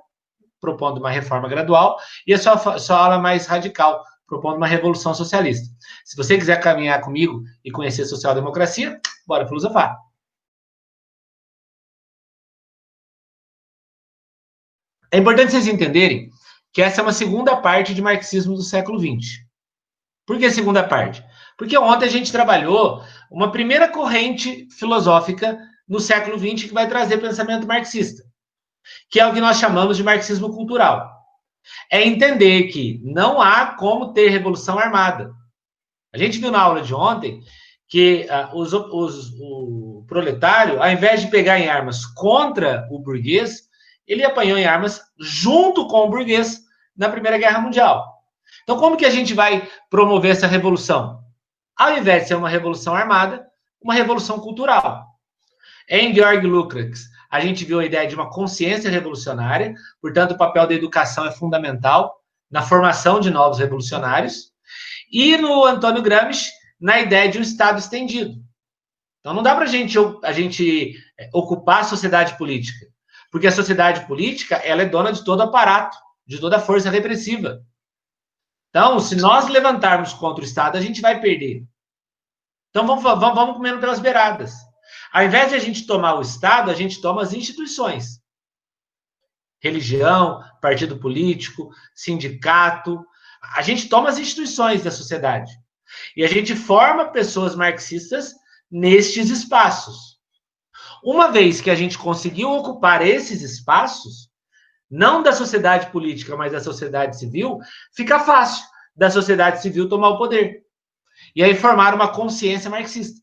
propondo 0.61 0.99
uma 0.99 1.11
reforma 1.11 1.49
gradual, 1.49 1.97
e 2.27 2.35
a 2.35 2.39
sua, 2.39 2.79
sua 2.79 3.05
ala 3.05 3.19
mais 3.19 3.47
radical, 3.47 4.03
propondo 4.27 4.57
uma 4.57 4.67
revolução 4.67 5.15
socialista. 5.15 5.67
Se 6.05 6.17
você 6.17 6.37
quiser 6.37 6.61
caminhar 6.61 7.01
comigo 7.01 7.43
e 7.65 7.71
conhecer 7.71 8.05
social-democracia, 8.05 9.01
bora 9.27 9.47
filosofar. 9.47 9.97
É 15.11 15.17
importante 15.17 15.53
vocês 15.53 15.67
entenderem 15.67 16.31
que 16.73 16.83
essa 16.83 17.01
é 17.01 17.03
uma 17.03 17.13
segunda 17.13 17.57
parte 17.57 17.95
de 17.95 18.03
marxismo 18.03 18.55
do 18.55 18.63
século 18.63 18.99
XX. 18.99 19.48
Por 20.29 20.39
que 20.39 20.49
segunda 20.49 20.85
parte? 20.85 21.25
Porque 21.57 21.77
ontem 21.77 22.07
a 22.07 22.11
gente 22.11 22.31
trabalhou 22.31 23.03
uma 23.29 23.51
primeira 23.51 23.89
corrente 23.89 24.69
filosófica 24.79 25.59
no 25.89 25.99
século 25.99 26.39
XX 26.39 26.69
que 26.69 26.75
vai 26.75 26.89
trazer 26.89 27.19
pensamento 27.19 27.67
marxista, 27.67 28.23
que 29.11 29.19
é 29.19 29.27
o 29.27 29.35
que 29.35 29.41
nós 29.41 29.59
chamamos 29.59 29.97
de 29.97 30.05
marxismo 30.05 30.55
cultural 30.55 31.19
é 31.91 32.07
entender 32.07 32.65
que 32.65 33.01
não 33.05 33.41
há 33.41 33.67
como 33.67 34.13
ter 34.13 34.29
revolução 34.29 34.79
armada. 34.79 35.33
A 36.13 36.19
gente 36.19 36.39
viu 36.39 36.51
na 36.51 36.61
aula 36.61 36.83
de 36.83 36.95
ontem 36.95 37.41
que 37.89 38.27
uh, 38.31 38.57
os, 38.57 38.73
os, 38.73 39.33
o 39.41 40.05
proletário, 40.07 40.83
ao 40.83 40.91
invés 40.91 41.21
de 41.23 41.29
pegar 41.29 41.59
em 41.59 41.69
armas 41.69 42.05
contra 42.05 42.87
o 42.91 42.99
burguês, 42.99 43.69
ele 44.07 44.25
apanhou 44.25 44.59
em 44.59 44.67
armas 44.67 45.01
junto 45.19 45.87
com 45.87 46.05
o 46.05 46.11
burguês 46.11 46.61
na 46.97 47.09
Primeira 47.09 47.39
Guerra 47.39 47.61
Mundial. 47.61 48.18
Então, 48.69 48.79
como 48.79 48.99
que 48.99 49.07
a 49.07 49.11
gente 49.11 49.33
vai 49.33 49.67
promover 49.89 50.33
essa 50.33 50.47
revolução? 50.47 51.25
Ao 51.75 51.97
invés 51.97 52.25
de 52.25 52.29
ser 52.29 52.35
uma 52.35 52.51
revolução 52.51 52.95
armada, 52.95 53.47
uma 53.81 53.95
revolução 53.95 54.39
cultural. 54.41 55.07
Em 55.89 56.15
Georg 56.15 56.47
Lukács, 56.47 57.05
a 57.31 57.41
gente 57.41 57.65
viu 57.65 57.81
a 57.81 57.87
ideia 57.87 58.07
de 58.07 58.15
uma 58.15 58.29
consciência 58.29 58.91
revolucionária, 58.91 59.73
portanto, 60.03 60.33
o 60.33 60.37
papel 60.37 60.67
da 60.67 60.75
educação 60.75 61.25
é 61.25 61.33
fundamental 61.33 62.15
na 62.51 62.61
formação 62.61 63.21
de 63.21 63.31
novos 63.31 63.59
revolucionários. 63.59 64.53
E 65.11 65.39
no 65.39 65.65
Antônio 65.65 66.03
Gramsci, 66.03 66.51
na 66.79 67.01
ideia 67.01 67.31
de 67.31 67.39
um 67.39 67.43
Estado 67.43 67.79
estendido. 67.79 68.35
Então, 69.21 69.33
não 69.33 69.43
dá 69.43 69.55
para 69.55 69.65
gente, 69.65 69.97
a 70.23 70.33
gente 70.33 70.95
é, 71.19 71.31
ocupar 71.33 71.81
a 71.81 71.85
sociedade 71.85 72.37
política, 72.37 72.85
porque 73.33 73.47
a 73.47 73.53
sociedade 73.53 74.07
política 74.07 74.57
ela 74.57 74.83
é 74.83 74.85
dona 74.85 75.11
de 75.11 75.25
todo 75.25 75.41
aparato, 75.41 75.97
de 76.27 76.39
toda 76.39 76.61
força 76.61 76.91
repressiva. 76.91 77.63
Então, 78.71 79.01
se 79.01 79.17
nós 79.17 79.49
levantarmos 79.49 80.13
contra 80.13 80.43
o 80.43 80.47
Estado, 80.47 80.77
a 80.77 80.81
gente 80.81 81.01
vai 81.01 81.21
perder. 81.21 81.65
Então, 82.71 82.87
vamos, 82.87 83.03
vamos, 83.03 83.35
vamos 83.35 83.57
comendo 83.57 83.81
pelas 83.81 83.99
beiradas. 83.99 84.55
Ao 85.13 85.25
invés 85.25 85.51
de 85.51 85.57
a 85.57 85.59
gente 85.59 85.87
tomar 85.87 86.15
o 86.15 86.23
Estado, 86.23 86.71
a 86.71 86.75
gente 86.75 87.01
toma 87.01 87.23
as 87.23 87.33
instituições. 87.33 88.21
Religião, 89.61 90.43
partido 90.61 90.99
político, 90.99 91.71
sindicato. 91.95 93.05
A 93.55 93.63
gente 93.63 93.89
toma 93.89 94.09
as 94.09 94.19
instituições 94.19 94.83
da 94.83 94.91
sociedade. 94.91 95.53
E 96.15 96.23
a 96.23 96.29
gente 96.29 96.55
forma 96.55 97.11
pessoas 97.11 97.55
marxistas 97.55 98.35
nestes 98.71 99.31
espaços. 99.31 100.19
Uma 101.03 101.31
vez 101.31 101.61
que 101.61 101.71
a 101.71 101.75
gente 101.75 101.97
conseguiu 101.97 102.51
ocupar 102.51 103.07
esses 103.07 103.41
espaços, 103.43 104.28
não 104.91 105.23
da 105.23 105.33
sociedade 105.33 105.91
política, 105.91 106.37
mas 106.37 106.53
da 106.53 106.61
sociedade 106.61 107.19
civil, 107.19 107.59
fica 107.95 108.21
fácil 108.21 108.65
da 108.97 109.11
sociedade 109.11 109.61
civil 109.63 109.89
tomar 109.89 110.11
o 110.11 110.19
poder. 110.19 110.63
E 111.35 111.43
aí 111.43 111.55
formar 111.55 111.95
uma 111.95 112.13
consciência 112.13 112.71
marxista. 112.71 113.21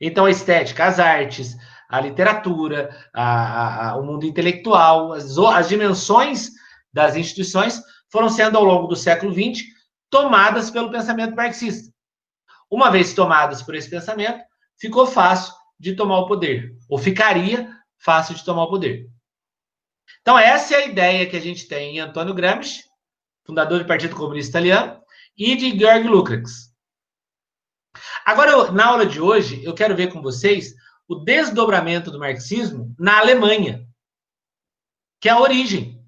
Então, 0.00 0.26
a 0.26 0.30
estética, 0.30 0.84
as 0.84 1.00
artes, 1.00 1.56
a 1.88 2.00
literatura, 2.00 2.94
a, 3.14 3.90
a, 3.90 3.96
o 3.96 4.04
mundo 4.04 4.26
intelectual, 4.26 5.12
as, 5.12 5.38
as 5.38 5.68
dimensões 5.68 6.50
das 6.92 7.16
instituições 7.16 7.80
foram 8.10 8.28
sendo, 8.28 8.58
ao 8.58 8.64
longo 8.64 8.86
do 8.86 8.96
século 8.96 9.32
XX, 9.32 9.64
tomadas 10.10 10.70
pelo 10.70 10.90
pensamento 10.90 11.34
marxista. 11.34 11.92
Uma 12.70 12.90
vez 12.90 13.14
tomadas 13.14 13.62
por 13.62 13.74
esse 13.74 13.88
pensamento, 13.88 14.42
ficou 14.78 15.06
fácil 15.06 15.54
de 15.78 15.94
tomar 15.94 16.18
o 16.18 16.26
poder, 16.26 16.76
ou 16.88 16.98
ficaria 16.98 17.70
fácil 17.98 18.34
de 18.34 18.44
tomar 18.44 18.64
o 18.64 18.70
poder. 18.70 19.06
Então, 20.26 20.36
essa 20.36 20.74
é 20.74 20.78
a 20.78 20.86
ideia 20.86 21.30
que 21.30 21.36
a 21.36 21.40
gente 21.40 21.68
tem 21.68 21.94
em 21.94 22.00
Antônio 22.00 22.34
Gramsci, 22.34 22.82
fundador 23.46 23.78
do 23.78 23.86
Partido 23.86 24.16
Comunista 24.16 24.58
Italiano, 24.58 25.00
e 25.38 25.54
de 25.54 25.78
Georg 25.78 26.08
Lukács. 26.08 26.74
Agora, 28.24 28.72
na 28.72 28.86
aula 28.86 29.06
de 29.06 29.20
hoje, 29.20 29.62
eu 29.62 29.72
quero 29.72 29.94
ver 29.94 30.12
com 30.12 30.20
vocês 30.20 30.74
o 31.06 31.14
desdobramento 31.14 32.10
do 32.10 32.18
marxismo 32.18 32.92
na 32.98 33.20
Alemanha, 33.20 33.86
que 35.20 35.28
é 35.28 35.32
a 35.32 35.38
origem. 35.38 36.04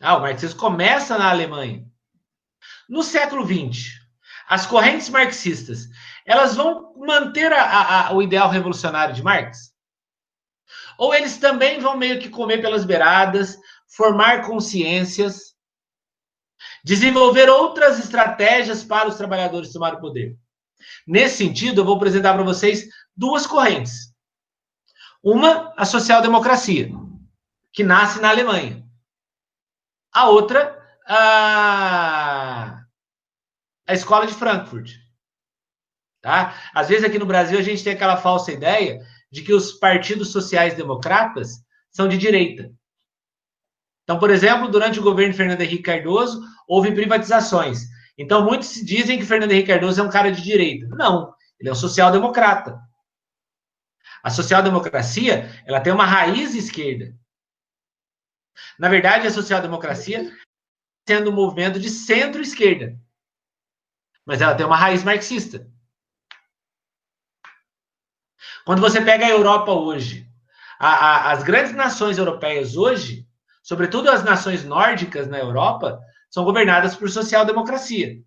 Ah, 0.00 0.16
o 0.16 0.20
marxismo 0.20 0.60
começa 0.60 1.18
na 1.18 1.28
Alemanha. 1.28 1.84
No 2.88 3.02
século 3.02 3.44
XX, 3.44 3.88
as 4.46 4.66
correntes 4.66 5.08
marxistas, 5.08 5.88
elas 6.24 6.54
vão 6.54 6.94
manter 6.96 7.52
a, 7.52 8.06
a, 8.06 8.14
o 8.14 8.22
ideal 8.22 8.48
revolucionário 8.48 9.16
de 9.16 9.20
Marx? 9.20 9.73
Ou 10.98 11.14
eles 11.14 11.38
também 11.38 11.80
vão 11.80 11.96
meio 11.96 12.20
que 12.20 12.28
comer 12.28 12.60
pelas 12.60 12.84
beiradas, 12.84 13.58
formar 13.96 14.46
consciências, 14.46 15.54
desenvolver 16.84 17.48
outras 17.48 17.98
estratégias 17.98 18.84
para 18.84 19.08
os 19.08 19.16
trabalhadores 19.16 19.72
tomar 19.72 19.94
o 19.94 20.00
poder? 20.00 20.36
Nesse 21.06 21.38
sentido, 21.38 21.80
eu 21.80 21.84
vou 21.84 21.96
apresentar 21.96 22.34
para 22.34 22.42
vocês 22.42 22.88
duas 23.16 23.46
correntes. 23.46 24.12
Uma, 25.22 25.72
a 25.76 25.84
social-democracia, 25.84 26.90
que 27.72 27.82
nasce 27.82 28.20
na 28.20 28.28
Alemanha. 28.28 28.84
A 30.12 30.28
outra, 30.28 30.78
a, 31.06 32.80
a 33.86 33.94
escola 33.94 34.26
de 34.26 34.34
Frankfurt. 34.34 34.92
Tá? 36.20 36.54
Às 36.72 36.88
vezes 36.88 37.04
aqui 37.04 37.18
no 37.18 37.26
Brasil 37.26 37.58
a 37.58 37.62
gente 37.62 37.84
tem 37.84 37.92
aquela 37.92 38.16
falsa 38.16 38.52
ideia 38.52 39.04
de 39.34 39.42
que 39.42 39.52
os 39.52 39.72
partidos 39.72 40.30
sociais-democratas 40.30 41.56
são 41.90 42.06
de 42.06 42.16
direita. 42.16 42.72
Então, 44.04 44.16
por 44.16 44.30
exemplo, 44.30 44.68
durante 44.68 45.00
o 45.00 45.02
governo 45.02 45.34
Fernando 45.34 45.60
Henrique 45.60 45.82
Cardoso, 45.82 46.40
houve 46.68 46.94
privatizações. 46.94 47.80
Então, 48.16 48.44
muitos 48.44 48.74
dizem 48.74 49.18
que 49.18 49.24
Fernando 49.24 49.50
Henrique 49.50 49.66
Cardoso 49.66 50.00
é 50.00 50.04
um 50.04 50.08
cara 50.10 50.30
de 50.30 50.40
direita. 50.40 50.86
Não, 50.94 51.34
ele 51.58 51.68
é 51.68 51.72
um 51.72 51.74
social-democrata. 51.74 52.80
A 54.22 54.30
social-democracia, 54.30 55.50
ela 55.66 55.80
tem 55.80 55.92
uma 55.92 56.06
raiz 56.06 56.54
esquerda. 56.54 57.12
Na 58.78 58.88
verdade, 58.88 59.26
a 59.26 59.32
social-democracia 59.32 60.32
sendo 61.08 61.32
um 61.32 61.34
movimento 61.34 61.80
de 61.80 61.90
centro-esquerda. 61.90 62.96
Mas 64.24 64.40
ela 64.40 64.54
tem 64.54 64.64
uma 64.64 64.76
raiz 64.76 65.02
marxista. 65.02 65.68
Quando 68.64 68.80
você 68.80 69.00
pega 69.00 69.26
a 69.26 69.30
Europa 69.30 69.72
hoje, 69.72 70.26
a, 70.78 70.88
a, 70.88 71.32
as 71.32 71.42
grandes 71.42 71.74
nações 71.74 72.16
europeias 72.16 72.76
hoje, 72.76 73.26
sobretudo 73.62 74.10
as 74.10 74.24
nações 74.24 74.64
nórdicas 74.64 75.28
na 75.28 75.38
Europa, 75.38 76.00
são 76.30 76.44
governadas 76.44 76.96
por 76.96 77.10
social-democracia. 77.10 78.18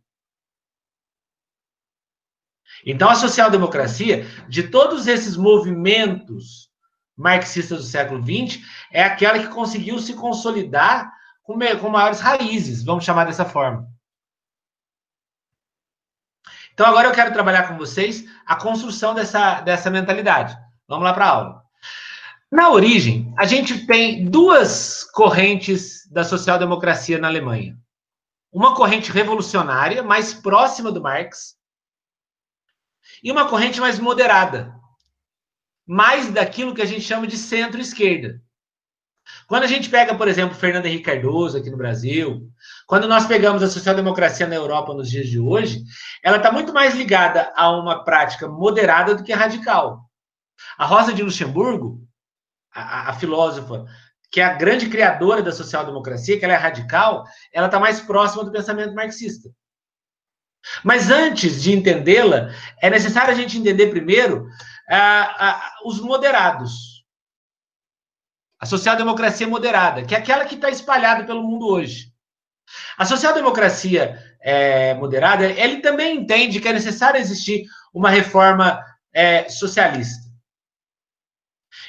Então, 2.86 3.10
a 3.10 3.16
social-democracia, 3.16 4.26
de 4.48 4.64
todos 4.64 5.08
esses 5.08 5.36
movimentos 5.36 6.70
marxistas 7.16 7.80
do 7.80 7.84
século 7.84 8.24
XX, 8.24 8.64
é 8.92 9.04
aquela 9.04 9.40
que 9.40 9.48
conseguiu 9.48 9.98
se 9.98 10.14
consolidar 10.14 11.12
com, 11.42 11.58
com 11.82 11.90
maiores 11.90 12.20
raízes, 12.20 12.84
vamos 12.84 13.04
chamar 13.04 13.26
dessa 13.26 13.46
forma. 13.46 13.88
Então, 16.78 16.86
agora 16.86 17.08
eu 17.08 17.12
quero 17.12 17.34
trabalhar 17.34 17.68
com 17.68 17.76
vocês 17.76 18.24
a 18.46 18.56
construção 18.56 19.16
dessa, 19.16 19.62
dessa 19.62 19.90
mentalidade. 19.90 20.56
Vamos 20.88 21.06
lá 21.06 21.12
para 21.12 21.26
a 21.26 21.30
aula. 21.30 21.64
Na 22.52 22.70
origem, 22.70 23.34
a 23.36 23.48
gente 23.48 23.88
tem 23.88 24.30
duas 24.30 25.04
correntes 25.04 26.08
da 26.12 26.24
social-democracia 26.24 27.18
na 27.18 27.30
Alemanha. 27.30 27.76
Uma 28.52 28.76
corrente 28.76 29.12
revolucionária, 29.12 30.04
mais 30.04 30.36
próxima 30.36 30.92
do 30.92 31.02
Marx, 31.02 31.56
e 33.24 33.32
uma 33.32 33.50
corrente 33.50 33.82
mais 33.82 33.98
moderada, 33.98 34.72
mais 35.84 36.30
daquilo 36.30 36.76
que 36.76 36.82
a 36.84 36.86
gente 36.86 37.02
chama 37.02 37.26
de 37.26 37.40
centro-esquerda. 37.40 38.40
Quando 39.48 39.64
a 39.64 39.68
gente 39.68 39.90
pega, 39.90 40.14
por 40.14 40.28
exemplo, 40.28 40.56
Fernando 40.56 40.86
Henrique 40.86 41.06
Cardoso 41.06 41.58
aqui 41.58 41.70
no 41.70 41.78
Brasil, 41.78 42.50
quando 42.86 43.08
nós 43.08 43.26
pegamos 43.26 43.64
a 43.64 43.70
social-democracia 43.70 44.46
na 44.46 44.56
Europa 44.56 44.94
nos 44.94 45.10
dias 45.10 45.28
de 45.28 45.40
hoje, 45.40 45.84
ela 46.22 46.38
está 46.38 46.52
muito 46.52 46.74
mais 46.74 46.94
ligada 46.94 47.52
a 47.56 47.72
uma 47.72 48.04
prática 48.04 48.48
moderada 48.48 49.16
do 49.16 49.24
que 49.24 49.32
radical. 49.32 50.02
A 50.78 50.86
Rosa 50.86 51.14
de 51.14 51.24
Luxemburgo, 51.24 52.06
a, 52.74 53.10
a 53.10 53.14
filósofa 53.14 53.86
que 54.30 54.42
é 54.42 54.44
a 54.44 54.54
grande 54.54 54.90
criadora 54.90 55.42
da 55.42 55.52
social-democracia, 55.52 56.38
que 56.38 56.44
ela 56.44 56.54
é 56.54 56.58
radical, 56.58 57.24
ela 57.54 57.68
está 57.68 57.80
mais 57.80 58.02
próxima 58.02 58.44
do 58.44 58.52
pensamento 58.52 58.94
marxista. 58.94 59.50
Mas 60.84 61.10
antes 61.10 61.62
de 61.62 61.72
entendê-la, 61.72 62.52
é 62.82 62.90
necessário 62.90 63.32
a 63.32 63.36
gente 63.36 63.58
entender 63.58 63.88
primeiro 63.88 64.48
ah, 64.90 65.36
ah, 65.40 65.72
os 65.86 66.02
moderados. 66.02 66.97
A 68.60 68.66
social-democracia 68.66 69.48
moderada, 69.48 70.04
que 70.04 70.16
é 70.16 70.18
aquela 70.18 70.46
que 70.46 70.56
está 70.56 70.70
espalhada 70.70 71.26
pelo 71.26 71.44
mundo 71.44 71.68
hoje. 71.68 72.12
A 72.98 73.06
social-democracia 73.06 74.18
é, 74.42 74.94
moderada, 74.96 75.46
ele 75.46 75.78
também 75.78 76.18
entende 76.18 76.60
que 76.60 76.68
é 76.68 76.74
necessário 76.74 77.20
existir 77.20 77.66
uma 77.94 78.10
reforma 78.10 78.84
é, 79.14 79.48
socialista. 79.50 80.28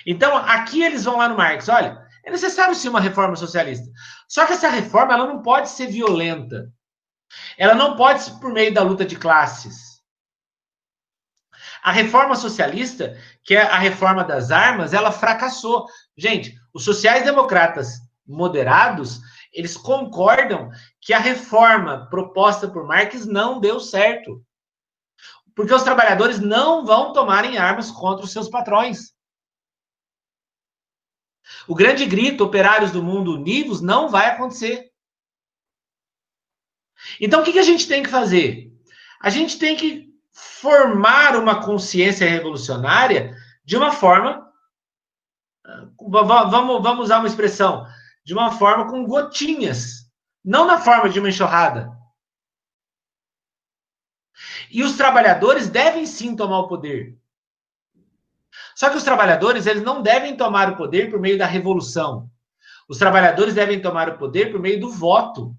Então, 0.06 0.36
aqui 0.36 0.82
eles 0.82 1.04
vão 1.04 1.16
lá 1.16 1.28
no 1.28 1.36
Marx, 1.36 1.68
olha, 1.68 1.98
é 2.24 2.30
necessário 2.30 2.74
sim 2.74 2.88
uma 2.88 3.00
reforma 3.00 3.36
socialista. 3.36 3.86
Só 4.28 4.44
que 4.44 4.52
essa 4.52 4.68
reforma 4.68 5.14
ela 5.14 5.26
não 5.26 5.42
pode 5.42 5.70
ser 5.70 5.86
violenta. 5.86 6.70
Ela 7.56 7.74
não 7.74 7.96
pode 7.96 8.22
ser 8.22 8.32
por 8.32 8.52
meio 8.52 8.72
da 8.72 8.82
luta 8.82 9.04
de 9.04 9.16
classes. 9.16 9.87
A 11.88 11.90
reforma 11.90 12.36
socialista, 12.36 13.18
que 13.42 13.54
é 13.54 13.62
a 13.62 13.78
reforma 13.78 14.22
das 14.22 14.50
armas, 14.50 14.92
ela 14.92 15.10
fracassou. 15.10 15.86
Gente, 16.14 16.54
os 16.74 16.84
sociais-democratas 16.84 17.94
moderados, 18.26 19.22
eles 19.50 19.74
concordam 19.74 20.68
que 21.00 21.14
a 21.14 21.18
reforma 21.18 22.06
proposta 22.10 22.68
por 22.68 22.86
Marx 22.86 23.24
não 23.24 23.58
deu 23.58 23.80
certo. 23.80 24.44
Porque 25.56 25.72
os 25.72 25.82
trabalhadores 25.82 26.38
não 26.38 26.84
vão 26.84 27.14
tomarem 27.14 27.56
armas 27.56 27.90
contra 27.90 28.22
os 28.22 28.32
seus 28.32 28.50
patrões. 28.50 29.14
O 31.66 31.74
grande 31.74 32.04
grito, 32.04 32.44
operários 32.44 32.92
do 32.92 33.02
mundo 33.02 33.32
univos, 33.32 33.80
não 33.80 34.10
vai 34.10 34.26
acontecer. 34.26 34.92
Então, 37.18 37.40
o 37.40 37.44
que, 37.44 37.58
a 37.58 37.62
gente 37.62 37.88
tem 37.88 38.02
que 38.02 38.10
fazer? 38.10 38.70
A 39.22 39.30
gente 39.30 39.58
tem 39.58 39.74
que 39.74 40.07
formar 40.60 41.36
uma 41.36 41.62
consciência 41.62 42.28
revolucionária 42.28 43.36
de 43.64 43.76
uma 43.76 43.92
forma. 43.92 44.46
Vamos, 46.00 46.82
vamos 46.82 47.04
usar 47.04 47.18
uma 47.18 47.28
expressão. 47.28 47.86
De 48.24 48.32
uma 48.32 48.52
forma 48.52 48.88
com 48.88 49.04
gotinhas. 49.04 50.08
Não 50.44 50.66
na 50.66 50.78
forma 50.78 51.08
de 51.08 51.18
uma 51.18 51.28
enxurrada. 51.28 51.90
E 54.70 54.82
os 54.82 54.96
trabalhadores 54.96 55.68
devem 55.68 56.06
sim 56.06 56.36
tomar 56.36 56.60
o 56.60 56.68
poder. 56.68 57.16
Só 58.74 58.90
que 58.90 58.96
os 58.96 59.02
trabalhadores, 59.02 59.66
eles 59.66 59.82
não 59.82 60.02
devem 60.02 60.36
tomar 60.36 60.70
o 60.70 60.76
poder 60.76 61.10
por 61.10 61.18
meio 61.18 61.36
da 61.36 61.46
revolução. 61.46 62.30
Os 62.88 62.98
trabalhadores 62.98 63.54
devem 63.54 63.80
tomar 63.82 64.08
o 64.08 64.18
poder 64.18 64.50
por 64.50 64.60
meio 64.60 64.80
do 64.80 64.90
voto. 64.90 65.54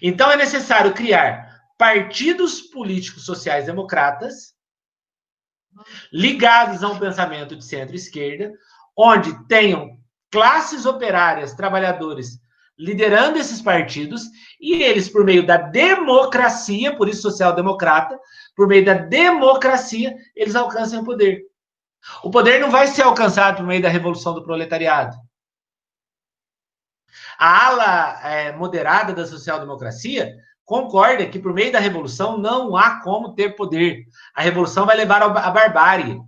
Então 0.00 0.30
é 0.30 0.36
necessário 0.36 0.94
criar 0.94 1.49
partidos 1.80 2.60
políticos 2.60 3.24
sociais 3.24 3.64
democratas 3.64 4.54
ligados 6.12 6.84
a 6.84 6.88
um 6.88 6.98
pensamento 6.98 7.56
de 7.56 7.64
centro-esquerda, 7.64 8.52
onde 8.94 9.32
tenham 9.48 9.98
classes 10.30 10.84
operárias, 10.84 11.54
trabalhadores 11.54 12.38
liderando 12.78 13.38
esses 13.38 13.62
partidos 13.62 14.24
e 14.60 14.82
eles 14.82 15.08
por 15.08 15.24
meio 15.24 15.46
da 15.46 15.56
democracia, 15.56 16.94
por 16.94 17.08
isso 17.08 17.22
social-democrata, 17.22 18.20
por 18.54 18.68
meio 18.68 18.84
da 18.84 18.94
democracia, 18.94 20.14
eles 20.36 20.54
alcançam 20.54 21.00
o 21.00 21.04
poder. 21.04 21.46
O 22.22 22.30
poder 22.30 22.60
não 22.60 22.70
vai 22.70 22.88
ser 22.88 23.02
alcançado 23.02 23.56
por 23.56 23.66
meio 23.66 23.80
da 23.80 23.88
revolução 23.88 24.34
do 24.34 24.44
proletariado. 24.44 25.16
A 27.38 27.68
ala 27.68 28.28
é, 28.28 28.52
moderada 28.52 29.14
da 29.14 29.26
social-democracia 29.26 30.36
concorda 30.70 31.28
que 31.28 31.40
por 31.40 31.52
meio 31.52 31.72
da 31.72 31.80
revolução 31.80 32.38
não 32.38 32.76
há 32.76 33.02
como 33.02 33.34
ter 33.34 33.56
poder. 33.56 34.06
A 34.32 34.40
revolução 34.40 34.86
vai 34.86 34.96
levar 34.96 35.20
à 35.20 35.50
barbárie. 35.50 36.22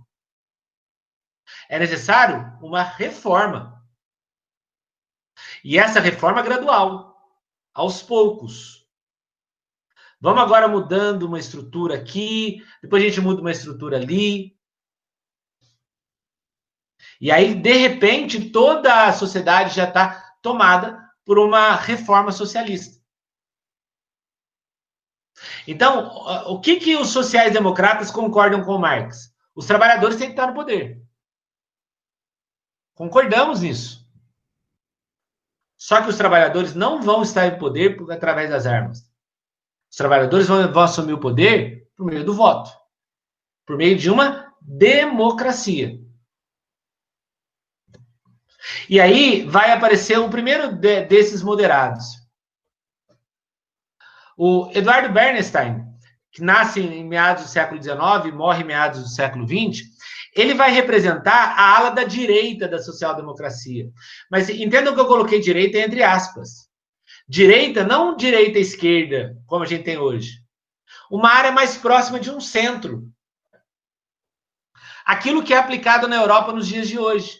É 1.69 1.79
necessário 1.79 2.51
uma 2.61 2.83
reforma. 2.83 3.81
E 5.63 5.79
essa 5.79 6.01
reforma 6.01 6.41
gradual, 6.41 7.15
aos 7.73 8.03
poucos. 8.03 8.85
Vamos 10.19 10.43
agora 10.43 10.67
mudando 10.67 11.23
uma 11.23 11.39
estrutura 11.39 11.95
aqui, 11.95 12.61
depois 12.81 13.01
a 13.01 13.07
gente 13.07 13.21
muda 13.21 13.39
uma 13.39 13.51
estrutura 13.51 13.95
ali. 13.95 14.59
E 17.21 17.31
aí, 17.31 17.55
de 17.55 17.73
repente, 17.77 18.49
toda 18.51 19.05
a 19.05 19.13
sociedade 19.13 19.73
já 19.73 19.85
está 19.85 20.35
tomada 20.41 21.01
por 21.23 21.39
uma 21.39 21.75
reforma 21.75 22.33
socialista. 22.33 23.02
Então, 25.67 26.07
o 26.47 26.59
que, 26.59 26.77
que 26.77 26.95
os 26.95 27.09
sociais-democratas 27.09 28.11
concordam 28.11 28.63
com 28.63 28.77
Marx? 28.77 29.33
Os 29.55 29.65
trabalhadores 29.65 30.17
têm 30.17 30.27
que 30.27 30.33
estar 30.33 30.47
no 30.47 30.53
poder. 30.53 31.01
Concordamos 32.95 33.61
nisso. 33.61 34.03
Só 35.77 36.01
que 36.01 36.09
os 36.09 36.17
trabalhadores 36.17 36.73
não 36.73 37.01
vão 37.01 37.23
estar 37.23 37.47
em 37.47 37.57
poder 37.57 37.97
através 38.09 38.49
das 38.49 38.65
armas. 38.65 38.99
Os 39.89 39.97
trabalhadores 39.97 40.47
vão, 40.47 40.71
vão 40.71 40.83
assumir 40.83 41.13
o 41.13 41.19
poder 41.19 41.87
por 41.95 42.05
meio 42.05 42.23
do 42.23 42.33
voto, 42.33 42.71
por 43.65 43.77
meio 43.77 43.97
de 43.97 44.09
uma 44.09 44.53
democracia. 44.61 45.99
E 48.89 48.99
aí 48.99 49.45
vai 49.45 49.71
aparecer 49.71 50.17
o 50.17 50.29
primeiro 50.29 50.71
de, 50.73 51.05
desses 51.05 51.43
moderados. 51.43 52.22
O 54.37 54.71
Eduardo 54.73 55.13
Bernstein, 55.13 55.85
que 56.31 56.41
nasce 56.41 56.79
em 56.79 57.07
meados 57.07 57.43
do 57.43 57.49
século 57.49 57.81
XIX 57.81 58.33
morre 58.33 58.63
em 58.63 58.65
meados 58.65 59.01
do 59.01 59.09
século 59.09 59.47
XX, 59.47 59.83
ele 60.35 60.55
vai 60.55 60.71
representar 60.71 61.55
a 61.57 61.77
ala 61.77 61.91
da 61.91 62.03
direita 62.03 62.67
da 62.67 62.79
social-democracia. 62.79 63.89
Mas 64.29 64.49
entendam 64.49 64.95
que 64.95 64.99
eu 64.99 65.07
coloquei 65.07 65.39
direita 65.39 65.77
entre 65.77 66.01
aspas. 66.01 66.67
Direita, 67.27 67.83
não 67.83 68.15
direita 68.17 68.59
esquerda, 68.59 69.37
como 69.45 69.63
a 69.63 69.67
gente 69.67 69.83
tem 69.83 69.97
hoje. 69.97 70.41
Uma 71.09 71.29
área 71.29 71.51
mais 71.51 71.77
próxima 71.77 72.19
de 72.19 72.31
um 72.31 72.41
centro. 72.41 73.07
Aquilo 75.05 75.43
que 75.43 75.53
é 75.53 75.57
aplicado 75.57 76.07
na 76.07 76.15
Europa 76.15 76.51
nos 76.51 76.67
dias 76.67 76.87
de 76.87 76.97
hoje. 76.97 77.37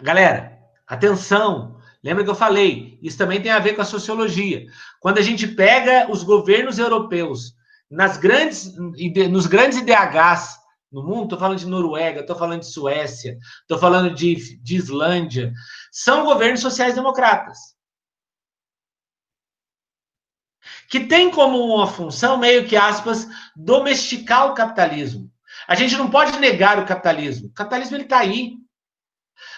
Galera, 0.00 0.58
atenção. 0.86 1.73
Lembra 2.04 2.22
que 2.22 2.28
eu 2.28 2.34
falei? 2.34 2.98
Isso 3.00 3.16
também 3.16 3.40
tem 3.40 3.50
a 3.50 3.58
ver 3.58 3.74
com 3.74 3.80
a 3.80 3.86
sociologia. 3.86 4.66
Quando 5.00 5.16
a 5.16 5.22
gente 5.22 5.48
pega 5.48 6.10
os 6.10 6.22
governos 6.22 6.78
europeus 6.78 7.54
nas 7.90 8.18
grandes, 8.18 8.70
nos 9.30 9.46
grandes 9.46 9.78
IDHs 9.78 10.58
no 10.92 11.02
mundo, 11.02 11.24
estou 11.24 11.38
falando 11.38 11.58
de 11.58 11.66
Noruega, 11.66 12.20
estou 12.20 12.36
falando 12.36 12.60
de 12.60 12.70
Suécia, 12.70 13.38
estou 13.62 13.78
falando 13.78 14.14
de, 14.14 14.60
de 14.62 14.76
Islândia, 14.76 15.50
são 15.90 16.24
governos 16.24 16.60
sociais-democratas. 16.60 17.58
Que 20.90 21.00
tem 21.00 21.30
como 21.30 21.58
uma 21.58 21.86
função, 21.86 22.36
meio 22.36 22.66
que 22.66 22.76
aspas, 22.76 23.26
domesticar 23.56 24.50
o 24.50 24.54
capitalismo. 24.54 25.32
A 25.66 25.74
gente 25.74 25.96
não 25.96 26.10
pode 26.10 26.38
negar 26.38 26.78
o 26.78 26.86
capitalismo. 26.86 27.48
O 27.48 27.52
capitalismo 27.52 27.96
está 27.96 28.18
aí. 28.18 28.58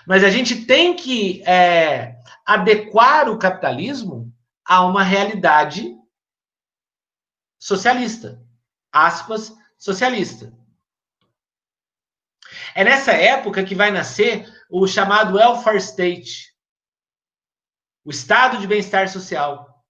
Mas 0.07 0.23
a 0.23 0.31
gente 0.31 0.65
tem 0.65 0.95
que 0.95 1.43
é, 1.45 2.16
adequar 2.47 3.29
o 3.29 3.39
capitalismo 3.39 4.33
a 4.65 4.85
uma 4.87 5.03
realidade 5.03 5.93
socialista. 7.59 8.41
Aspas, 8.93 9.53
socialista. 9.77 10.57
É 12.75 12.85
nessa 12.85 13.13
época 13.13 13.65
que 13.65 13.75
vai 13.75 13.91
nascer 13.91 14.49
o 14.71 14.87
chamado 14.87 15.37
welfare 15.37 15.79
state, 15.79 16.55
o 18.05 18.11
estado 18.11 18.59
de 18.59 18.67
bem-estar 18.67 19.09
social. 19.09 19.85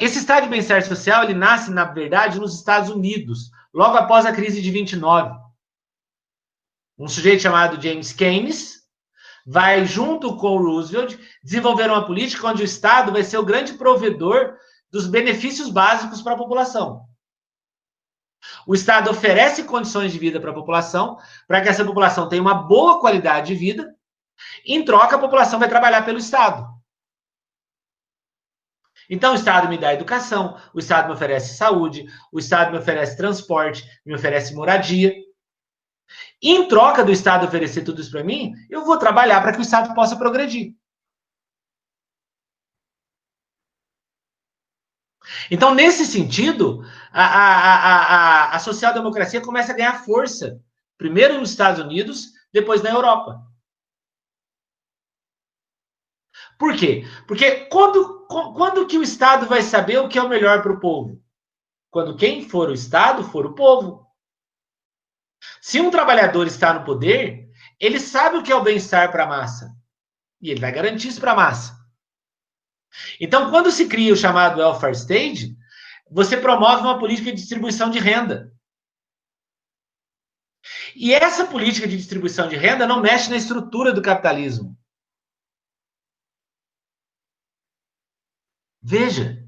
Esse 0.00 0.18
estado 0.18 0.44
de 0.44 0.50
bem-estar 0.50 0.82
social 0.82 1.22
ele 1.22 1.34
nasce, 1.34 1.70
na 1.70 1.84
verdade, 1.84 2.40
nos 2.40 2.56
Estados 2.56 2.90
Unidos, 2.90 3.50
logo 3.72 3.96
após 3.96 4.26
a 4.26 4.32
crise 4.32 4.60
de 4.60 4.70
29. 4.72 5.38
Um 6.98 7.06
sujeito 7.06 7.42
chamado 7.42 7.80
James 7.80 8.12
Keynes 8.12 8.85
vai, 9.46 9.86
junto 9.86 10.36
com 10.36 10.58
Roosevelt, 10.58 11.16
desenvolver 11.42 11.88
uma 11.88 12.04
política 12.04 12.48
onde 12.48 12.62
o 12.62 12.64
Estado 12.64 13.12
vai 13.12 13.22
ser 13.22 13.38
o 13.38 13.44
grande 13.44 13.74
provedor 13.74 14.56
dos 14.90 15.06
benefícios 15.06 15.70
básicos 15.70 16.20
para 16.20 16.34
a 16.34 16.38
população. 16.38 17.04
O 18.66 18.74
Estado 18.74 19.10
oferece 19.10 19.64
condições 19.64 20.12
de 20.12 20.18
vida 20.18 20.40
para 20.40 20.50
a 20.50 20.54
população, 20.54 21.18
para 21.46 21.60
que 21.60 21.68
essa 21.68 21.84
população 21.84 22.28
tenha 22.28 22.42
uma 22.42 22.54
boa 22.54 23.00
qualidade 23.00 23.48
de 23.48 23.54
vida. 23.54 23.94
Em 24.64 24.84
troca, 24.84 25.16
a 25.16 25.20
população 25.20 25.58
vai 25.58 25.68
trabalhar 25.68 26.04
pelo 26.04 26.18
Estado. 26.18 26.66
Então, 29.08 29.32
o 29.32 29.36
Estado 29.36 29.68
me 29.68 29.78
dá 29.78 29.94
educação, 29.94 30.60
o 30.74 30.80
Estado 30.80 31.06
me 31.06 31.14
oferece 31.14 31.56
saúde, 31.56 32.06
o 32.32 32.40
Estado 32.40 32.72
me 32.72 32.78
oferece 32.78 33.16
transporte, 33.16 33.88
me 34.04 34.14
oferece 34.14 34.54
moradia. 34.54 35.14
Em 36.42 36.68
troca 36.68 37.02
do 37.02 37.12
Estado 37.12 37.46
oferecer 37.46 37.82
tudo 37.82 38.00
isso 38.00 38.10
para 38.10 38.24
mim, 38.24 38.52
eu 38.68 38.84
vou 38.84 38.98
trabalhar 38.98 39.40
para 39.40 39.52
que 39.52 39.58
o 39.58 39.62
Estado 39.62 39.94
possa 39.94 40.16
progredir. 40.16 40.74
Então, 45.50 45.74
nesse 45.74 46.06
sentido, 46.06 46.84
a, 47.12 47.24
a, 47.24 47.74
a, 47.74 48.56
a, 48.56 48.58
social-democracia 48.58 49.40
começa 49.40 49.72
a 49.72 49.76
ganhar 49.76 50.04
força. 50.04 50.60
Primeiro 50.96 51.38
nos 51.38 51.50
Estados 51.50 51.80
Unidos, 51.84 52.32
depois 52.52 52.82
na 52.82 52.90
Europa. 52.90 53.40
Por 56.58 56.76
quê? 56.76 57.04
Porque 57.26 57.66
quando, 57.66 58.26
quando 58.26 58.86
que 58.86 58.98
o 58.98 59.02
Estado 59.02 59.46
vai 59.46 59.62
saber 59.62 59.98
o 59.98 60.08
que 60.08 60.18
é 60.18 60.22
o 60.22 60.28
melhor 60.28 60.62
para 60.62 60.72
o 60.72 60.80
povo? 60.80 61.20
Quando 61.90 62.16
quem 62.16 62.48
for 62.48 62.70
o 62.70 62.74
Estado 62.74 63.24
for 63.24 63.46
o 63.46 63.54
povo. 63.54 64.05
Se 65.60 65.80
um 65.80 65.90
trabalhador 65.90 66.46
está 66.46 66.72
no 66.72 66.84
poder, 66.84 67.48
ele 67.78 68.00
sabe 68.00 68.36
o 68.36 68.42
que 68.42 68.52
é 68.52 68.54
o 68.54 68.62
bem-estar 68.62 69.10
para 69.10 69.24
a 69.24 69.28
massa. 69.28 69.74
E 70.40 70.50
ele 70.50 70.60
vai 70.60 70.72
garantir 70.72 71.08
isso 71.08 71.20
para 71.20 71.32
a 71.32 71.36
massa. 71.36 71.76
Então, 73.20 73.50
quando 73.50 73.70
se 73.70 73.88
cria 73.88 74.12
o 74.12 74.16
chamado 74.16 74.60
welfare 74.60 74.94
state, 74.94 75.56
você 76.10 76.36
promove 76.36 76.82
uma 76.82 76.98
política 76.98 77.30
de 77.30 77.36
distribuição 77.36 77.90
de 77.90 77.98
renda. 77.98 78.52
E 80.94 81.12
essa 81.14 81.46
política 81.46 81.86
de 81.86 81.96
distribuição 81.96 82.48
de 82.48 82.56
renda 82.56 82.86
não 82.86 83.00
mexe 83.00 83.28
na 83.30 83.36
estrutura 83.36 83.92
do 83.92 84.02
capitalismo. 84.02 84.76
Veja, 88.82 89.44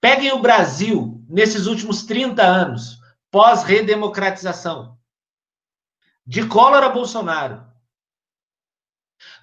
peguem 0.00 0.32
o 0.32 0.40
Brasil 0.40 1.24
nesses 1.28 1.66
últimos 1.66 2.04
30 2.04 2.42
anos, 2.42 2.98
pós-redemocratização. 3.30 4.93
De 6.26 6.46
Collor 6.46 6.82
a 6.82 6.88
Bolsonaro. 6.88 7.64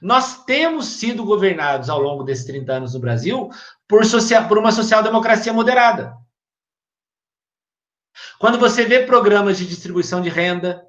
Nós 0.01 0.43
temos 0.45 0.85
sido 0.87 1.23
governados 1.23 1.89
ao 1.89 1.99
longo 1.99 2.23
desses 2.23 2.45
30 2.45 2.73
anos 2.73 2.93
no 2.93 2.99
Brasil 2.99 3.49
por, 3.87 4.05
social, 4.05 4.47
por 4.47 4.57
uma 4.57 4.71
social-democracia 4.71 5.53
moderada. 5.53 6.17
Quando 8.39 8.59
você 8.59 8.85
vê 8.85 9.05
programas 9.05 9.57
de 9.57 9.67
distribuição 9.67 10.21
de 10.21 10.29
renda, 10.29 10.85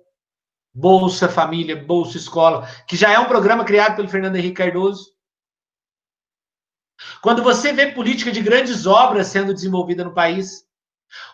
Bolsa 0.74 1.28
Família, 1.28 1.76
Bolsa 1.76 2.16
Escola, 2.16 2.66
que 2.88 2.96
já 2.96 3.12
é 3.12 3.18
um 3.18 3.28
programa 3.28 3.64
criado 3.64 3.96
pelo 3.96 4.08
Fernando 4.08 4.36
Henrique 4.36 4.56
Cardoso. 4.56 5.12
Quando 7.20 7.42
você 7.42 7.72
vê 7.72 7.92
política 7.92 8.32
de 8.32 8.40
grandes 8.40 8.86
obras 8.86 9.26
sendo 9.26 9.52
desenvolvida 9.52 10.02
no 10.02 10.14
país, 10.14 10.66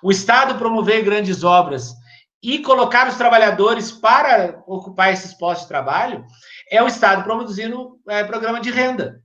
o 0.03 0.11
Estado 0.11 0.59
promover 0.59 1.05
grandes 1.05 1.45
obras 1.45 1.95
e 2.43 2.61
colocar 2.61 3.09
os 3.09 3.17
trabalhadores 3.17 3.91
para 3.91 4.63
ocupar 4.67 5.13
esses 5.13 5.35
postos 5.35 5.63
de 5.63 5.69
trabalho, 5.69 6.25
é 6.71 6.83
o 6.83 6.87
Estado 6.87 7.25
produzindo 7.25 8.01
é, 8.09 8.23
programa 8.23 8.61
de 8.61 8.71
renda. 8.71 9.23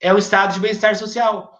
É 0.00 0.12
o 0.12 0.18
Estado 0.18 0.54
de 0.54 0.60
bem-estar 0.60 0.94
social. 0.96 1.54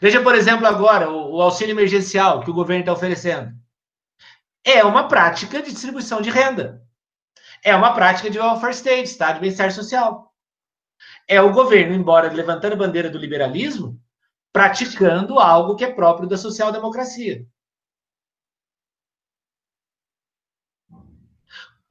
Veja, 0.00 0.22
por 0.22 0.34
exemplo, 0.34 0.66
agora 0.66 1.10
o, 1.10 1.36
o 1.36 1.42
auxílio 1.42 1.72
emergencial 1.72 2.42
que 2.42 2.50
o 2.50 2.54
governo 2.54 2.80
está 2.80 2.92
oferecendo. 2.92 3.52
É 4.64 4.84
uma 4.84 5.08
prática 5.08 5.62
de 5.62 5.72
distribuição 5.72 6.20
de 6.20 6.30
renda. 6.30 6.82
É 7.64 7.74
uma 7.74 7.94
prática 7.94 8.28
de 8.28 8.38
welfare 8.38 8.74
state, 8.74 9.04
Estado 9.04 9.34
de 9.36 9.40
bem-estar 9.40 9.72
social. 9.72 10.32
É 11.26 11.40
o 11.40 11.52
governo, 11.52 11.94
embora 11.94 12.32
levantando 12.32 12.74
a 12.74 12.76
bandeira 12.76 13.08
do 13.08 13.18
liberalismo, 13.18 13.98
praticando 14.52 15.38
algo 15.38 15.74
que 15.74 15.84
é 15.84 15.92
próprio 15.92 16.28
da 16.28 16.36
social-democracia. 16.36 17.46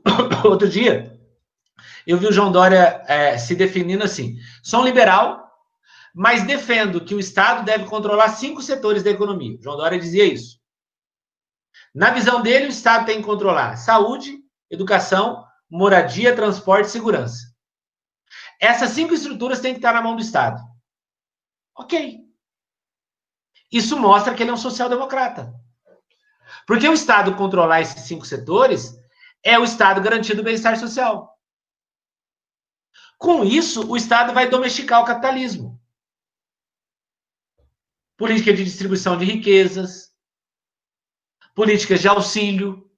Outro 0.45 0.69
dia, 0.69 1.19
eu 2.05 2.17
vi 2.17 2.27
o 2.27 2.31
João 2.31 2.51
Dória 2.51 3.03
é, 3.07 3.37
se 3.37 3.55
definindo 3.55 4.03
assim: 4.03 4.37
sou 4.63 4.81
um 4.81 4.85
liberal, 4.85 5.51
mas 6.13 6.45
defendo 6.45 7.03
que 7.03 7.15
o 7.15 7.19
Estado 7.19 7.65
deve 7.65 7.85
controlar 7.85 8.29
cinco 8.29 8.61
setores 8.61 9.03
da 9.03 9.09
economia. 9.09 9.57
O 9.57 9.61
João 9.61 9.77
Dória 9.77 9.99
dizia 9.99 10.25
isso. 10.25 10.59
Na 11.93 12.11
visão 12.11 12.41
dele, 12.41 12.67
o 12.67 12.69
Estado 12.69 13.05
tem 13.05 13.19
que 13.19 13.25
controlar 13.25 13.77
saúde, 13.77 14.39
educação, 14.69 15.45
moradia, 15.69 16.35
transporte 16.35 16.87
e 16.87 16.91
segurança. 16.91 17.53
Essas 18.59 18.91
cinco 18.91 19.13
estruturas 19.13 19.59
têm 19.59 19.73
que 19.73 19.79
estar 19.79 19.93
na 19.93 20.01
mão 20.01 20.15
do 20.15 20.21
Estado. 20.21 20.61
Ok. 21.77 22.19
Isso 23.71 23.97
mostra 23.97 24.33
que 24.33 24.43
ele 24.43 24.51
é 24.51 24.53
um 24.53 24.57
social-democrata. 24.57 25.53
Porque 26.65 26.87
o 26.87 26.93
Estado 26.93 27.35
controlar 27.35 27.81
esses 27.81 28.01
cinco 28.03 28.25
setores 28.25 28.97
é 29.45 29.59
o 29.59 29.63
Estado 29.63 30.01
garantindo 30.01 30.41
o 30.41 30.43
bem-estar 30.43 30.75
social. 30.77 31.39
Com 33.19 33.45
isso, 33.45 33.87
o 33.87 33.95
Estado 33.95 34.33
vai 34.33 34.49
domesticar 34.49 35.01
o 35.01 35.05
capitalismo. 35.05 35.79
Política 38.17 38.51
de 38.51 38.63
distribuição 38.63 39.17
de 39.17 39.25
riquezas, 39.25 40.11
políticas 41.53 42.01
de 42.01 42.07
auxílio, 42.07 42.89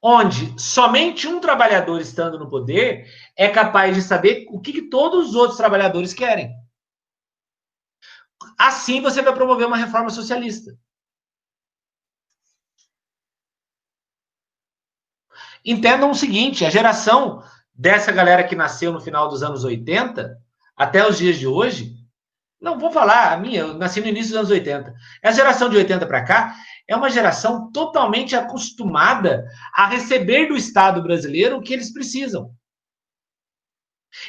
onde 0.00 0.60
somente 0.60 1.26
um 1.26 1.40
trabalhador 1.40 2.00
estando 2.00 2.38
no 2.38 2.48
poder 2.48 3.10
é 3.36 3.48
capaz 3.48 3.96
de 3.96 4.02
saber 4.02 4.46
o 4.50 4.60
que, 4.60 4.72
que 4.72 4.88
todos 4.88 5.30
os 5.30 5.34
outros 5.34 5.56
trabalhadores 5.56 6.14
querem. 6.14 6.54
Assim 8.56 9.00
você 9.00 9.20
vai 9.20 9.34
promover 9.34 9.66
uma 9.66 9.76
reforma 9.76 10.10
socialista. 10.10 10.78
Entendam 15.66 16.12
o 16.12 16.14
seguinte: 16.14 16.64
a 16.64 16.70
geração 16.70 17.42
dessa 17.74 18.12
galera 18.12 18.44
que 18.44 18.54
nasceu 18.54 18.92
no 18.92 19.00
final 19.00 19.28
dos 19.28 19.42
anos 19.42 19.64
80 19.64 20.38
até 20.76 21.06
os 21.06 21.18
dias 21.18 21.36
de 21.36 21.46
hoje, 21.46 21.96
não 22.60 22.78
vou 22.78 22.90
falar 22.90 23.32
a 23.32 23.36
minha, 23.36 23.60
eu 23.60 23.74
nasci 23.74 24.00
no 24.00 24.06
início 24.06 24.30
dos 24.30 24.38
anos 24.38 24.50
80. 24.50 24.94
A 25.22 25.32
geração 25.32 25.68
de 25.68 25.76
80 25.76 26.06
para 26.06 26.24
cá 26.24 26.54
é 26.88 26.94
uma 26.94 27.10
geração 27.10 27.70
totalmente 27.72 28.36
acostumada 28.36 29.44
a 29.74 29.86
receber 29.86 30.46
do 30.46 30.56
Estado 30.56 31.02
brasileiro 31.02 31.56
o 31.56 31.62
que 31.62 31.74
eles 31.74 31.92
precisam. 31.92 32.50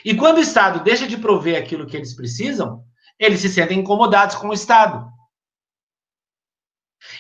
E 0.04 0.16
quando 0.16 0.38
o 0.38 0.42
Estado 0.42 0.84
deixa 0.84 1.08
de 1.08 1.18
prover 1.18 1.62
aquilo 1.62 1.86
que 1.86 1.96
eles 1.96 2.16
precisam, 2.16 2.84
eles 3.20 3.40
se 3.40 3.50
sentem 3.50 3.80
incomodados 3.80 4.36
com 4.36 4.50
o 4.50 4.54
Estado. 4.54 5.08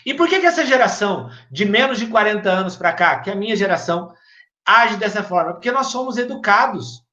E 0.05 0.13
por 0.13 0.27
que, 0.27 0.39
que 0.39 0.45
essa 0.45 0.65
geração 0.65 1.29
de 1.51 1.65
menos 1.65 1.99
de 1.99 2.07
40 2.07 2.49
anos 2.49 2.75
para 2.75 2.93
cá, 2.93 3.19
que 3.19 3.29
é 3.29 3.33
a 3.33 3.35
minha 3.35 3.55
geração, 3.55 4.13
age 4.65 4.97
dessa 4.97 5.23
forma? 5.23 5.53
Porque 5.53 5.71
nós 5.71 5.87
somos 5.87 6.17
educados 6.17 7.03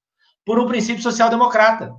por 0.44 0.58
um 0.58 0.66
princípio 0.66 1.02
social-democrata. 1.02 1.94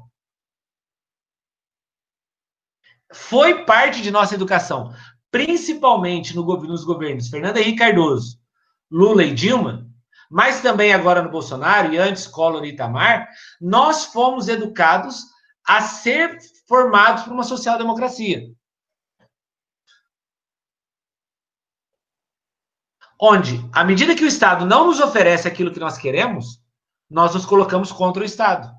Foi 3.13 3.63
parte 3.65 4.01
de 4.01 4.11
nossa 4.11 4.35
educação, 4.35 4.93
principalmente 5.31 6.35
no, 6.35 6.43
nos 6.63 6.83
governos 6.83 7.29
Fernando 7.29 7.57
Henrique 7.57 7.79
Cardoso, 7.79 8.39
Lula 8.89 9.23
e 9.23 9.33
Dilma, 9.33 9.85
mas 10.29 10.61
também 10.61 10.93
agora 10.93 11.21
no 11.21 11.29
Bolsonaro 11.29 11.93
e 11.93 11.97
antes 11.97 12.27
Collor 12.27 12.65
e 12.65 12.69
Itamar, 12.69 13.29
nós 13.61 14.05
fomos 14.05 14.47
educados 14.47 15.23
a 15.67 15.81
ser 15.81 16.37
formados 16.67 17.23
por 17.23 17.33
uma 17.33 17.43
social-democracia. 17.43 18.47
Onde, 23.19 23.67
à 23.71 23.83
medida 23.83 24.15
que 24.15 24.23
o 24.23 24.27
Estado 24.27 24.65
não 24.65 24.87
nos 24.87 24.99
oferece 24.99 25.47
aquilo 25.47 25.71
que 25.71 25.79
nós 25.79 25.97
queremos, 25.97 26.61
nós 27.09 27.33
nos 27.33 27.45
colocamos 27.45 27.91
contra 27.91 28.21
o 28.21 28.25
Estado. 28.25 28.73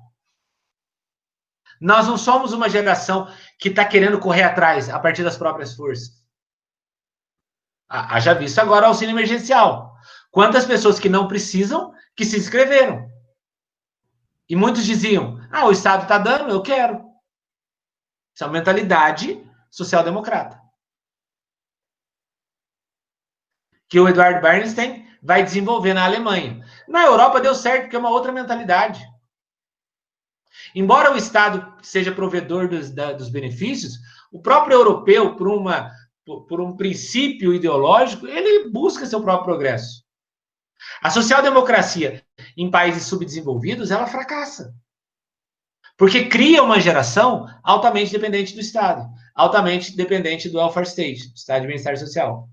Nós 1.79 2.07
não 2.07 2.17
somos 2.17 2.53
uma 2.53 2.69
geração 2.69 3.27
que 3.59 3.69
está 3.69 3.85
querendo 3.85 4.19
correr 4.19 4.43
atrás 4.43 4.89
a 4.89 4.99
partir 4.99 5.23
das 5.23 5.37
próprias 5.37 5.75
forças. 5.75 6.23
Haja 7.89 8.33
visto 8.33 8.59
agora 8.59 8.85
o 8.85 8.89
auxílio 8.89 9.13
emergencial. 9.13 9.95
Quantas 10.29 10.65
pessoas 10.65 10.99
que 10.99 11.07
não 11.07 11.27
precisam 11.27 11.93
que 12.15 12.25
se 12.25 12.37
inscreveram? 12.37 13.07
E 14.49 14.55
muitos 14.55 14.83
diziam: 14.83 15.39
ah, 15.51 15.65
o 15.65 15.71
Estado 15.71 16.03
está 16.03 16.17
dando, 16.17 16.49
eu 16.49 16.61
quero. 16.61 17.05
Isso 18.33 18.43
é 18.43 18.47
uma 18.47 18.53
mentalidade 18.53 19.43
social-democrata. 19.71 20.61
Que 23.89 23.99
o 23.99 24.07
Eduardo 24.07 24.41
Bernstein 24.41 25.07
vai 25.21 25.43
desenvolver 25.43 25.93
na 25.93 26.05
Alemanha. 26.05 26.63
Na 26.87 27.03
Europa 27.03 27.39
deu 27.39 27.55
certo, 27.55 27.83
porque 27.83 27.95
é 27.95 27.99
uma 27.99 28.09
outra 28.09 28.31
mentalidade. 28.31 29.05
Embora 30.73 31.13
o 31.13 31.17
Estado 31.17 31.73
seja 31.81 32.11
provedor 32.11 32.67
dos, 32.67 32.89
da, 32.91 33.13
dos 33.13 33.29
benefícios, 33.29 33.99
o 34.31 34.41
próprio 34.41 34.75
europeu, 34.75 35.35
por, 35.35 35.47
uma, 35.47 35.91
por, 36.25 36.45
por 36.45 36.61
um 36.61 36.75
princípio 36.75 37.53
ideológico, 37.53 38.27
ele 38.27 38.69
busca 38.69 39.05
seu 39.05 39.21
próprio 39.21 39.45
progresso. 39.45 40.03
A 41.01 41.09
social-democracia 41.09 42.23
em 42.55 42.69
países 42.69 43.03
subdesenvolvidos, 43.03 43.91
ela 43.91 44.07
fracassa. 44.07 44.73
Porque 45.97 46.25
cria 46.25 46.61
uma 46.61 46.79
geração 46.79 47.47
altamente 47.63 48.11
dependente 48.11 48.53
do 48.53 48.61
Estado, 48.61 49.07
altamente 49.33 49.95
dependente 49.95 50.47
do 50.49 50.59
welfare 50.59 50.87
state, 50.87 51.33
Estado 51.33 51.61
de 51.61 51.67
bem-estar 51.67 51.97
social. 51.97 52.47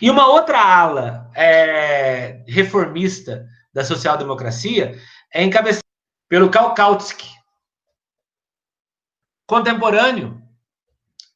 E 0.00 0.10
uma 0.10 0.28
outra 0.28 0.60
ala 0.60 1.30
é, 1.34 2.44
reformista 2.46 3.46
da 3.72 3.84
social-democracia 3.84 4.98
é 5.32 5.42
encabeçada 5.42 5.84
pelo 6.28 6.50
Kautsky, 6.50 7.28
contemporâneo 9.46 10.42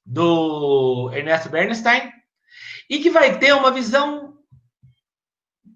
do 0.05 1.11
Ernesto 1.15 1.49
Bernstein, 1.49 2.13
e 2.89 2.99
que 2.99 3.11
vai 3.11 3.39
ter 3.39 3.55
uma 3.55 3.71
visão 3.71 4.37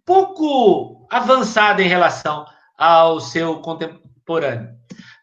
pouco 0.05 1.07
avançada 1.11 1.83
em 1.83 1.89
relação 1.89 2.47
ao 2.77 3.21
seu 3.21 3.61
contemporâneo. 3.61 4.77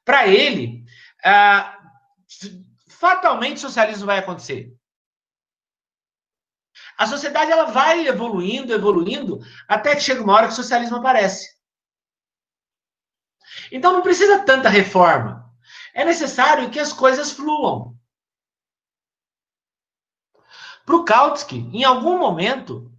Para 0.03 0.27
ele, 0.27 0.83
ah, 1.23 1.77
fatalmente 2.89 3.59
socialismo 3.59 4.05
vai 4.05 4.17
acontecer. 4.17 4.72
A 6.97 7.07
sociedade 7.07 7.51
ela 7.51 7.65
vai 7.65 8.07
evoluindo, 8.07 8.73
evoluindo, 8.73 9.39
até 9.67 9.95
que 9.95 10.01
chega 10.01 10.21
uma 10.21 10.33
hora 10.33 10.47
que 10.47 10.53
o 10.53 10.55
socialismo 10.55 10.97
aparece. 10.97 11.47
Então 13.71 13.93
não 13.93 14.01
precisa 14.01 14.39
tanta 14.39 14.69
reforma. 14.69 15.43
É 15.93 16.03
necessário 16.03 16.69
que 16.69 16.79
as 16.79 16.93
coisas 16.93 17.31
fluam. 17.31 17.95
Para 20.85 20.95
o 20.95 21.05
Kautsky, 21.05 21.69
em 21.73 21.83
algum 21.83 22.17
momento, 22.17 22.91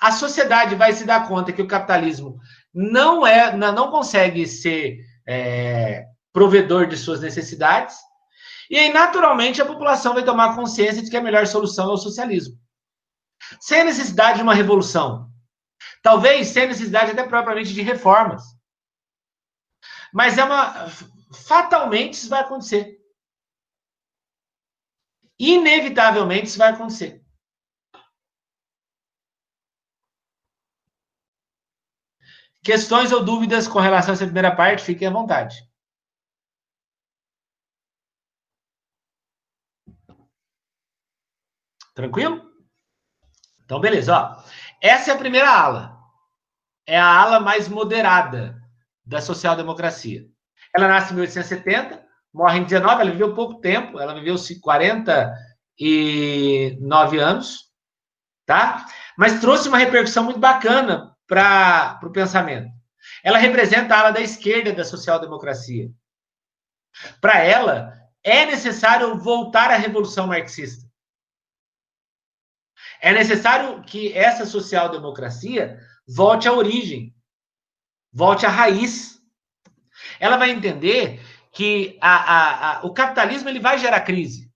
a 0.00 0.12
sociedade 0.12 0.74
vai 0.74 0.92
se 0.92 1.04
dar 1.04 1.26
conta 1.26 1.52
que 1.52 1.62
o 1.62 1.66
capitalismo 1.66 2.38
não 2.72 3.26
é, 3.26 3.56
não 3.56 3.90
consegue 3.90 4.46
ser 4.46 4.98
é, 5.26 6.04
provedor 6.32 6.86
de 6.86 6.96
suas 6.96 7.20
necessidades, 7.20 7.96
e 8.70 8.76
aí, 8.76 8.92
naturalmente, 8.92 9.62
a 9.62 9.66
população 9.66 10.12
vai 10.12 10.22
tomar 10.22 10.54
consciência 10.54 11.02
de 11.02 11.10
que 11.10 11.16
a 11.16 11.22
melhor 11.22 11.46
solução 11.46 11.90
é 11.90 11.94
o 11.94 11.96
socialismo. 11.96 12.54
Sem 13.60 13.80
a 13.80 13.84
necessidade 13.84 14.38
de 14.38 14.42
uma 14.42 14.54
revolução. 14.54 15.30
Talvez 16.02 16.48
sem 16.48 16.64
a 16.64 16.68
necessidade 16.68 17.12
até 17.12 17.26
propriamente 17.26 17.72
de 17.72 17.82
reformas. 17.82 18.42
Mas 20.12 20.38
é 20.38 20.44
uma. 20.44 20.88
Fatalmente 21.46 22.14
isso 22.14 22.28
vai 22.28 22.40
acontecer. 22.40 22.98
Inevitavelmente 25.38 26.46
isso 26.46 26.58
vai 26.58 26.72
acontecer. 26.72 27.24
Questões 32.62 33.12
ou 33.12 33.24
dúvidas 33.24 33.68
com 33.68 33.78
relação 33.78 34.12
a 34.12 34.14
essa 34.14 34.24
primeira 34.24 34.54
parte, 34.54 34.84
fiquem 34.84 35.08
à 35.08 35.10
vontade. 35.10 35.56
Tranquilo? 41.94 42.48
Então, 43.68 43.78
beleza. 43.78 44.16
Ó. 44.16 44.34
Essa 44.80 45.10
é 45.10 45.14
a 45.14 45.18
primeira 45.18 45.50
ala. 45.50 45.98
É 46.86 46.98
a 46.98 47.04
ala 47.04 47.38
mais 47.38 47.68
moderada 47.68 48.58
da 49.04 49.20
social-democracia. 49.20 50.24
Ela 50.74 50.88
nasce 50.88 51.12
em 51.12 51.16
1870, 51.16 52.02
morre 52.32 52.60
em 52.60 52.64
19, 52.64 53.02
ela 53.02 53.10
viveu 53.10 53.34
pouco 53.34 53.60
tempo, 53.60 54.00
ela 54.00 54.14
viveu 54.14 54.36
49 54.62 57.18
anos, 57.18 57.70
tá? 58.46 58.86
Mas 59.18 59.38
trouxe 59.38 59.68
uma 59.68 59.76
repercussão 59.76 60.24
muito 60.24 60.40
bacana 60.40 61.14
para 61.26 62.00
o 62.02 62.10
pensamento. 62.10 62.70
Ela 63.22 63.36
representa 63.36 63.94
a 63.94 64.00
ala 64.00 64.12
da 64.12 64.22
esquerda 64.22 64.72
da 64.72 64.82
social-democracia. 64.82 65.90
Para 67.20 67.40
ela, 67.40 67.92
é 68.24 68.46
necessário 68.46 69.18
voltar 69.18 69.70
à 69.70 69.76
revolução 69.76 70.26
marxista. 70.26 70.87
É 73.00 73.12
necessário 73.12 73.82
que 73.82 74.12
essa 74.12 74.44
social-democracia 74.44 75.78
volte 76.06 76.48
à 76.48 76.52
origem, 76.52 77.14
volte 78.12 78.44
à 78.44 78.48
raiz. 78.48 79.20
Ela 80.18 80.36
vai 80.36 80.50
entender 80.50 81.20
que 81.52 81.98
a, 82.00 82.16
a, 82.16 82.78
a, 82.78 82.86
o 82.86 82.92
capitalismo 82.92 83.48
ele 83.48 83.60
vai 83.60 83.78
gerar 83.78 84.00
crise. 84.00 84.48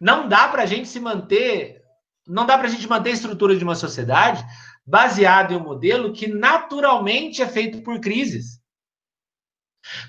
Não 0.00 0.28
dá 0.28 0.48
para 0.48 0.62
a 0.62 0.66
gente 0.66 0.88
se 0.88 1.00
manter, 1.00 1.82
não 2.26 2.44
dá 2.44 2.58
para 2.58 2.66
a 2.66 2.70
gente 2.70 2.88
manter 2.88 3.10
a 3.10 3.14
estrutura 3.14 3.56
de 3.56 3.64
uma 3.64 3.74
sociedade 3.74 4.44
baseada 4.86 5.54
em 5.54 5.56
um 5.56 5.62
modelo 5.62 6.12
que 6.12 6.26
naturalmente 6.26 7.40
é 7.40 7.48
feito 7.48 7.82
por 7.82 8.00
crises. 8.00 8.60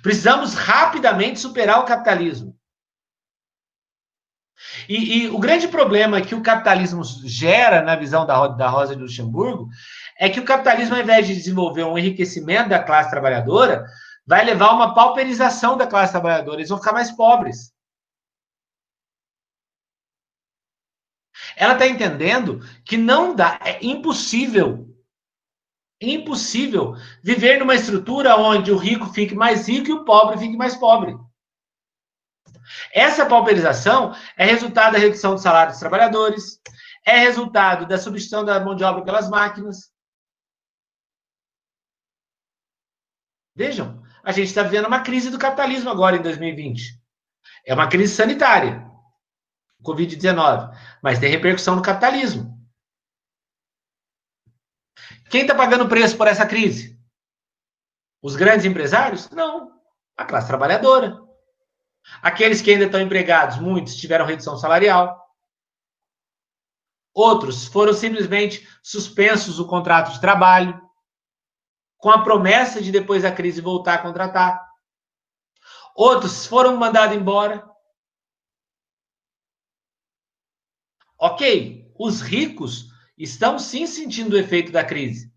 Precisamos 0.01 0.53
rapidamente 0.53 1.39
superar 1.39 1.79
o 1.79 1.85
capitalismo. 1.85 2.57
E, 4.87 5.25
e, 5.25 5.29
o 5.29 5.37
grande 5.37 5.67
problema 5.67 6.21
que 6.21 6.35
o 6.35 6.41
capitalismo 6.41 7.03
gera, 7.25 7.81
na 7.81 7.95
visão 7.95 8.25
da, 8.25 8.47
da 8.47 8.69
Rosa 8.69 8.95
de 8.95 9.01
Luxemburgo, 9.01 9.67
é 10.19 10.29
que 10.29 10.39
o 10.39 10.45
capitalismo, 10.45 10.95
ao 10.95 11.01
invés 11.01 11.27
de 11.27 11.35
desenvolver 11.35 11.83
um 11.83 11.97
enriquecimento 11.97 12.69
da 12.69 12.81
classe 12.81 13.09
trabalhadora, 13.09 13.85
vai 14.25 14.43
levar 14.45 14.67
a 14.67 14.73
uma 14.73 14.93
pauperização 14.93 15.77
da 15.77 15.87
classe 15.87 16.13
trabalhadora. 16.13 16.57
Eles 16.57 16.69
vão 16.69 16.77
ficar 16.77 16.93
mais 16.93 17.11
pobres. 17.11 17.73
Ela 21.55 21.73
está 21.73 21.87
entendendo 21.87 22.59
que 22.83 22.97
não 22.97 23.35
dá, 23.35 23.59
é 23.63 23.83
impossível 23.85 24.85
impossível 26.01 26.93
viver 27.23 27.57
numa 27.59 27.73
estrutura 27.73 28.35
onde 28.35 28.71
o 28.71 28.77
rico 28.77 29.05
fique 29.13 29.33
mais 29.33 29.67
rico 29.67 29.89
e 29.89 29.93
o 29.93 30.03
pobre 30.03 30.37
fique 30.37 30.57
mais 30.57 30.75
pobre. 30.75 31.15
Essa 32.93 33.25
pauperização 33.25 34.15
é 34.37 34.45
resultado 34.45 34.93
da 34.93 34.99
redução 34.99 35.35
do 35.35 35.41
salário 35.41 35.71
dos 35.71 35.79
trabalhadores, 35.79 36.59
é 37.05 37.17
resultado 37.19 37.85
da 37.85 37.97
substituição 37.97 38.43
da 38.43 38.59
mão 38.59 38.75
de 38.75 38.83
obra 38.83 39.03
pelas 39.03 39.29
máquinas. 39.29 39.91
Vejam, 43.55 44.03
a 44.23 44.31
gente 44.31 44.47
está 44.47 44.63
vivendo 44.63 44.87
uma 44.87 45.01
crise 45.01 45.29
do 45.29 45.39
capitalismo 45.39 45.89
agora 45.89 46.17
em 46.17 46.21
2020. 46.21 46.99
É 47.65 47.73
uma 47.73 47.87
crise 47.87 48.15
sanitária, 48.15 48.85
Covid-19, 49.83 50.75
mas 51.01 51.19
tem 51.19 51.29
repercussão 51.29 51.75
no 51.75 51.81
capitalismo. 51.81 52.55
Quem 55.29 55.41
está 55.41 55.55
pagando 55.55 55.87
preço 55.87 56.17
por 56.17 56.27
essa 56.27 56.45
crise? 56.45 56.99
Os 58.21 58.35
grandes 58.35 58.65
empresários? 58.65 59.29
Não. 59.29 59.79
A 60.17 60.25
classe 60.25 60.47
trabalhadora. 60.47 61.24
Aqueles 62.21 62.61
que 62.61 62.71
ainda 62.71 62.85
estão 62.85 63.01
empregados, 63.01 63.57
muitos 63.57 63.95
tiveram 63.95 64.25
redução 64.25 64.57
salarial. 64.57 65.23
Outros 67.13 67.65
foram 67.65 67.93
simplesmente 67.93 68.67
suspensos 68.83 69.59
o 69.59 69.67
contrato 69.67 70.11
de 70.11 70.21
trabalho, 70.21 70.81
com 71.97 72.09
a 72.09 72.23
promessa 72.23 72.81
de 72.81 72.91
depois 72.91 73.23
da 73.23 73.31
crise 73.31 73.61
voltar 73.61 73.95
a 73.95 74.01
contratar. 74.01 74.61
Outros 75.95 76.45
foram 76.45 76.75
mandados 76.75 77.15
embora. 77.15 77.67
Ok, 81.17 81.91
os 81.97 82.21
ricos 82.21 82.89
estão 83.17 83.57
sim 83.57 83.87
sentindo 83.87 84.33
o 84.33 84.37
efeito 84.37 84.71
da 84.71 84.83
crise. 84.83 85.33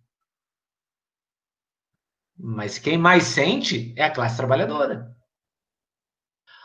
Mas 2.37 2.79
quem 2.79 2.99
mais 2.99 3.25
sente 3.25 3.95
é 3.97 4.05
a 4.05 4.13
classe 4.13 4.37
trabalhadora. 4.37 5.18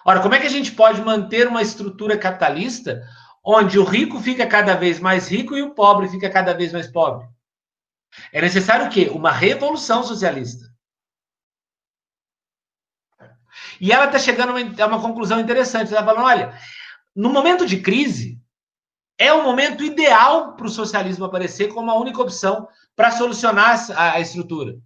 Ora, 0.06 0.22
como 0.22 0.36
é 0.36 0.40
que 0.40 0.48
a 0.48 0.52
gente 0.52 0.72
pode 0.72 1.02
manter 1.02 1.48
uma 1.48 1.62
estrutura 1.62 2.18
capitalista 2.18 3.04
onde 3.44 3.80
o 3.80 3.84
rico 3.84 4.20
fica 4.20 4.46
cada 4.48 4.76
vez 4.76 5.00
mais 5.00 5.28
rico 5.28 5.56
e 5.56 5.62
o 5.62 5.74
pobre 5.74 6.10
fica 6.10 6.30
cada 6.30 6.54
vez 6.54 6.72
mais 6.74 6.88
pobre? 6.88 7.28
É 8.32 8.42
necessário 8.42 8.88
o 8.88 8.90
quê? 8.90 9.10
Uma 9.12 9.32
revolução 9.32 10.04
socialista. 10.04 10.72
E 13.80 13.92
ela 13.92 14.06
está 14.06 14.20
chegando 14.20 14.50
a 14.50 14.56
uma, 14.56 14.84
a 14.84 14.88
uma 14.88 15.02
conclusão 15.02 15.40
interessante. 15.40 15.94
Ela 15.94 16.02
está 16.02 16.06
falando: 16.06 16.26
olha, 16.26 16.58
no 17.16 17.30
momento 17.30 17.66
de 17.66 17.82
crise, 17.82 18.40
é 19.18 19.32
o 19.32 19.44
momento 19.44 19.84
ideal 19.84 20.56
para 20.56 20.66
o 20.66 20.70
socialismo 20.70 21.26
aparecer 21.26 21.74
como 21.74 21.90
a 21.90 22.00
única 22.00 22.22
opção 22.22 22.68
para 22.96 23.12
solucionar 23.12 23.80
a, 23.92 24.14
a 24.14 24.20
estrutura. 24.20 24.78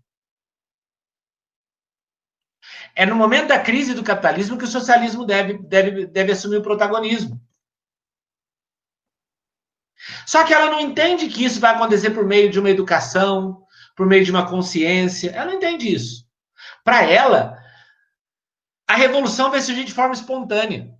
É 2.99 3.05
no 3.05 3.15
momento 3.15 3.49
da 3.49 3.59
crise 3.59 3.93
do 3.93 4.03
capitalismo 4.03 4.57
que 4.57 4.63
o 4.63 4.67
socialismo 4.67 5.23
deve, 5.23 5.59
deve, 5.59 6.07
deve 6.07 6.31
assumir 6.31 6.57
o 6.57 6.63
protagonismo. 6.63 7.39
Só 10.25 10.43
que 10.43 10.51
ela 10.51 10.71
não 10.71 10.79
entende 10.79 11.29
que 11.29 11.45
isso 11.45 11.59
vai 11.59 11.75
acontecer 11.75 12.09
por 12.09 12.25
meio 12.25 12.49
de 12.49 12.59
uma 12.59 12.71
educação, 12.71 13.63
por 13.95 14.07
meio 14.07 14.25
de 14.25 14.31
uma 14.31 14.49
consciência. 14.49 15.29
Ela 15.29 15.45
não 15.45 15.53
entende 15.53 15.93
isso. 15.93 16.25
Para 16.83 17.03
ela, 17.03 17.63
a 18.87 18.95
revolução 18.95 19.51
vai 19.51 19.61
surgir 19.61 19.83
de 19.83 19.93
forma 19.93 20.15
espontânea. 20.15 20.91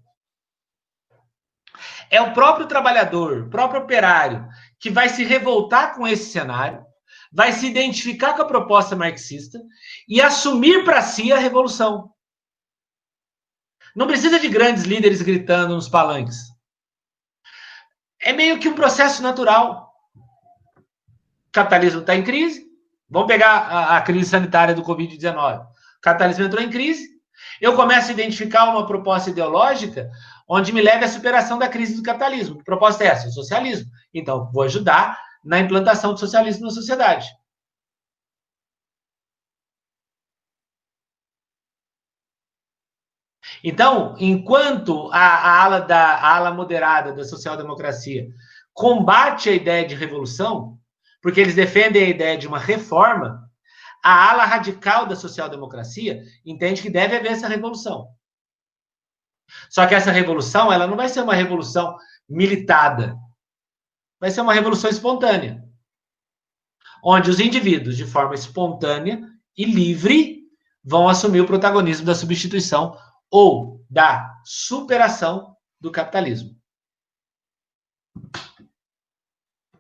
É 2.12 2.22
o 2.22 2.32
próprio 2.32 2.68
trabalhador, 2.68 3.42
o 3.42 3.50
próprio 3.50 3.82
operário, 3.82 4.48
que 4.80 4.92
vai 4.92 5.10
se 5.10 5.24
revoltar 5.24 5.96
com 5.96 6.08
esse 6.08 6.32
cenário, 6.32 6.86
vai 7.32 7.52
se 7.52 7.68
identificar 7.68 8.34
com 8.34 8.42
a 8.42 8.48
proposta 8.48 8.96
marxista 8.96 9.60
e 10.08 10.22
assumir 10.22 10.84
para 10.84 11.02
si 11.02 11.32
a 11.32 11.38
revolução. 11.38 12.12
Não 13.96 14.08
precisa 14.08 14.40
de 14.40 14.48
grandes 14.48 14.84
líderes 14.84 15.22
gritando 15.22 15.76
nos 15.76 15.90
palanques. 15.90 16.38
É 18.22 18.34
meio 18.34 18.60
que 18.60 18.70
um 18.70 18.76
processo 18.76 19.22
natural. 19.24 19.92
O 20.78 21.52
capitalismo 21.52 22.02
está 22.02 22.16
em 22.16 22.24
crise. 22.24 22.68
Vamos 23.10 23.28
pegar 23.28 23.50
a, 23.50 23.98
a 23.98 24.02
crise 24.02 24.30
sanitária 24.30 24.76
do 24.76 24.84
Covid-19. 24.84 25.62
O 25.62 26.02
capitalismo 26.02 26.46
entrou 26.46 26.62
em 26.62 26.70
crise. 26.70 27.08
Eu 27.62 27.76
começo 27.76 28.10
a 28.10 28.14
identificar 28.14 28.66
uma 28.66 28.86
proposta 28.86 29.30
ideológica 29.30 30.10
onde 30.48 30.72
me 30.72 30.82
leve 30.82 31.06
à 31.06 31.08
superação 31.08 31.58
da 31.58 31.68
crise 31.68 31.96
do 31.96 32.04
capitalismo. 32.04 32.58
Que 32.58 32.64
proposta 32.64 33.04
é 33.04 33.08
essa? 33.08 33.28
O 33.28 33.32
socialismo. 33.32 33.90
Então, 34.14 34.50
vou 34.52 34.64
ajudar 34.64 35.20
na 35.48 35.60
implantação 35.60 36.14
do 36.14 36.20
socialismo 36.20 36.66
na 36.66 36.72
sociedade. 36.72 37.26
Então, 43.64 44.16
enquanto 44.20 45.10
a, 45.12 45.20
a 45.20 45.64
ala 45.64 45.80
da 45.80 46.16
a 46.16 46.36
ala 46.36 46.52
moderada 46.52 47.14
da 47.14 47.24
social-democracia 47.24 48.28
combate 48.74 49.50
a 49.50 49.54
ideia 49.54 49.88
de 49.88 49.96
revolução, 49.96 50.78
porque 51.22 51.40
eles 51.40 51.56
defendem 51.56 52.04
a 52.04 52.10
ideia 52.10 52.38
de 52.38 52.48
uma 52.48 52.60
reforma, 52.60 53.50
a 54.04 54.30
ala 54.30 54.46
radical 54.46 55.08
da 55.08 55.16
social-democracia 55.16 56.22
entende 56.46 56.82
que 56.82 56.90
deve 56.90 57.16
haver 57.16 57.32
essa 57.32 57.48
revolução. 57.48 58.08
Só 59.70 59.88
que 59.88 59.96
essa 59.96 60.12
revolução, 60.12 60.72
ela 60.72 60.86
não 60.86 60.98
vai 60.98 61.08
ser 61.08 61.22
uma 61.22 61.34
revolução 61.34 61.98
militada. 62.30 63.18
Vai 64.20 64.32
ser 64.32 64.42
uma 64.42 64.54
revolução 64.54 64.90
espontânea. 64.90 65.64
Onde 67.04 67.30
os 67.30 67.40
indivíduos, 67.40 67.96
de 67.96 68.06
forma 68.06 68.34
espontânea 68.34 69.22
e 69.56 69.66
livre, 69.66 70.44
vão 70.84 71.08
assumir 71.08 71.42
o 71.42 71.46
protagonismo 71.46 72.06
da 72.06 72.16
substituição 72.16 72.98
ou 73.30 73.86
da 73.90 74.34
superação 74.44 75.56
do 75.80 75.92
capitalismo. 75.92 76.56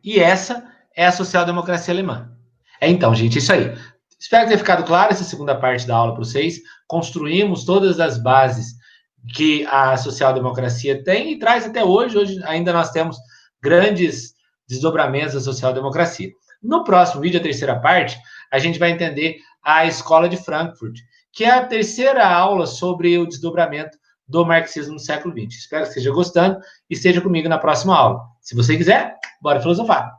E 0.03 0.19
essa 0.19 0.71
é 0.95 1.05
a 1.05 1.11
social-democracia 1.11 1.93
alemã. 1.93 2.31
É 2.79 2.89
então, 2.89 3.13
gente, 3.13 3.39
isso 3.39 3.51
aí. 3.51 3.75
Espero 4.19 4.47
ter 4.47 4.57
ficado 4.57 4.85
claro 4.85 5.11
essa 5.11 5.23
segunda 5.23 5.59
parte 5.59 5.85
da 5.85 5.95
aula 5.95 6.13
para 6.13 6.23
vocês. 6.23 6.59
Construímos 6.87 7.65
todas 7.65 7.99
as 7.99 8.17
bases 8.17 8.75
que 9.35 9.65
a 9.67 9.97
social-democracia 9.97 11.03
tem 11.03 11.33
e 11.33 11.39
traz 11.39 11.65
até 11.65 11.83
hoje. 11.83 12.17
Hoje 12.17 12.43
ainda 12.43 12.71
nós 12.71 12.91
temos 12.91 13.17
grandes 13.61 14.33
desdobramentos 14.67 15.33
da 15.33 15.39
social-democracia. 15.39 16.29
No 16.61 16.83
próximo 16.83 17.21
vídeo, 17.21 17.39
a 17.39 17.43
terceira 17.43 17.79
parte, 17.79 18.17
a 18.51 18.59
gente 18.59 18.79
vai 18.79 18.91
entender 18.91 19.37
a 19.63 19.85
escola 19.85 20.27
de 20.27 20.37
Frankfurt, 20.37 20.97
que 21.31 21.43
é 21.43 21.51
a 21.51 21.65
terceira 21.65 22.27
aula 22.27 22.65
sobre 22.65 23.17
o 23.17 23.27
desdobramento 23.27 23.97
do 24.27 24.45
marxismo 24.45 24.93
no 24.93 24.99
século 24.99 25.33
XX. 25.33 25.55
Espero 25.55 25.83
que 25.83 25.89
esteja 25.89 26.11
gostando 26.11 26.59
e 26.89 26.93
esteja 26.93 27.21
comigo 27.21 27.47
na 27.47 27.57
próxima 27.57 27.95
aula. 27.95 28.21
Se 28.41 28.55
você 28.55 28.75
quiser, 28.75 29.15
bora 29.41 29.61
filosofar! 29.61 30.17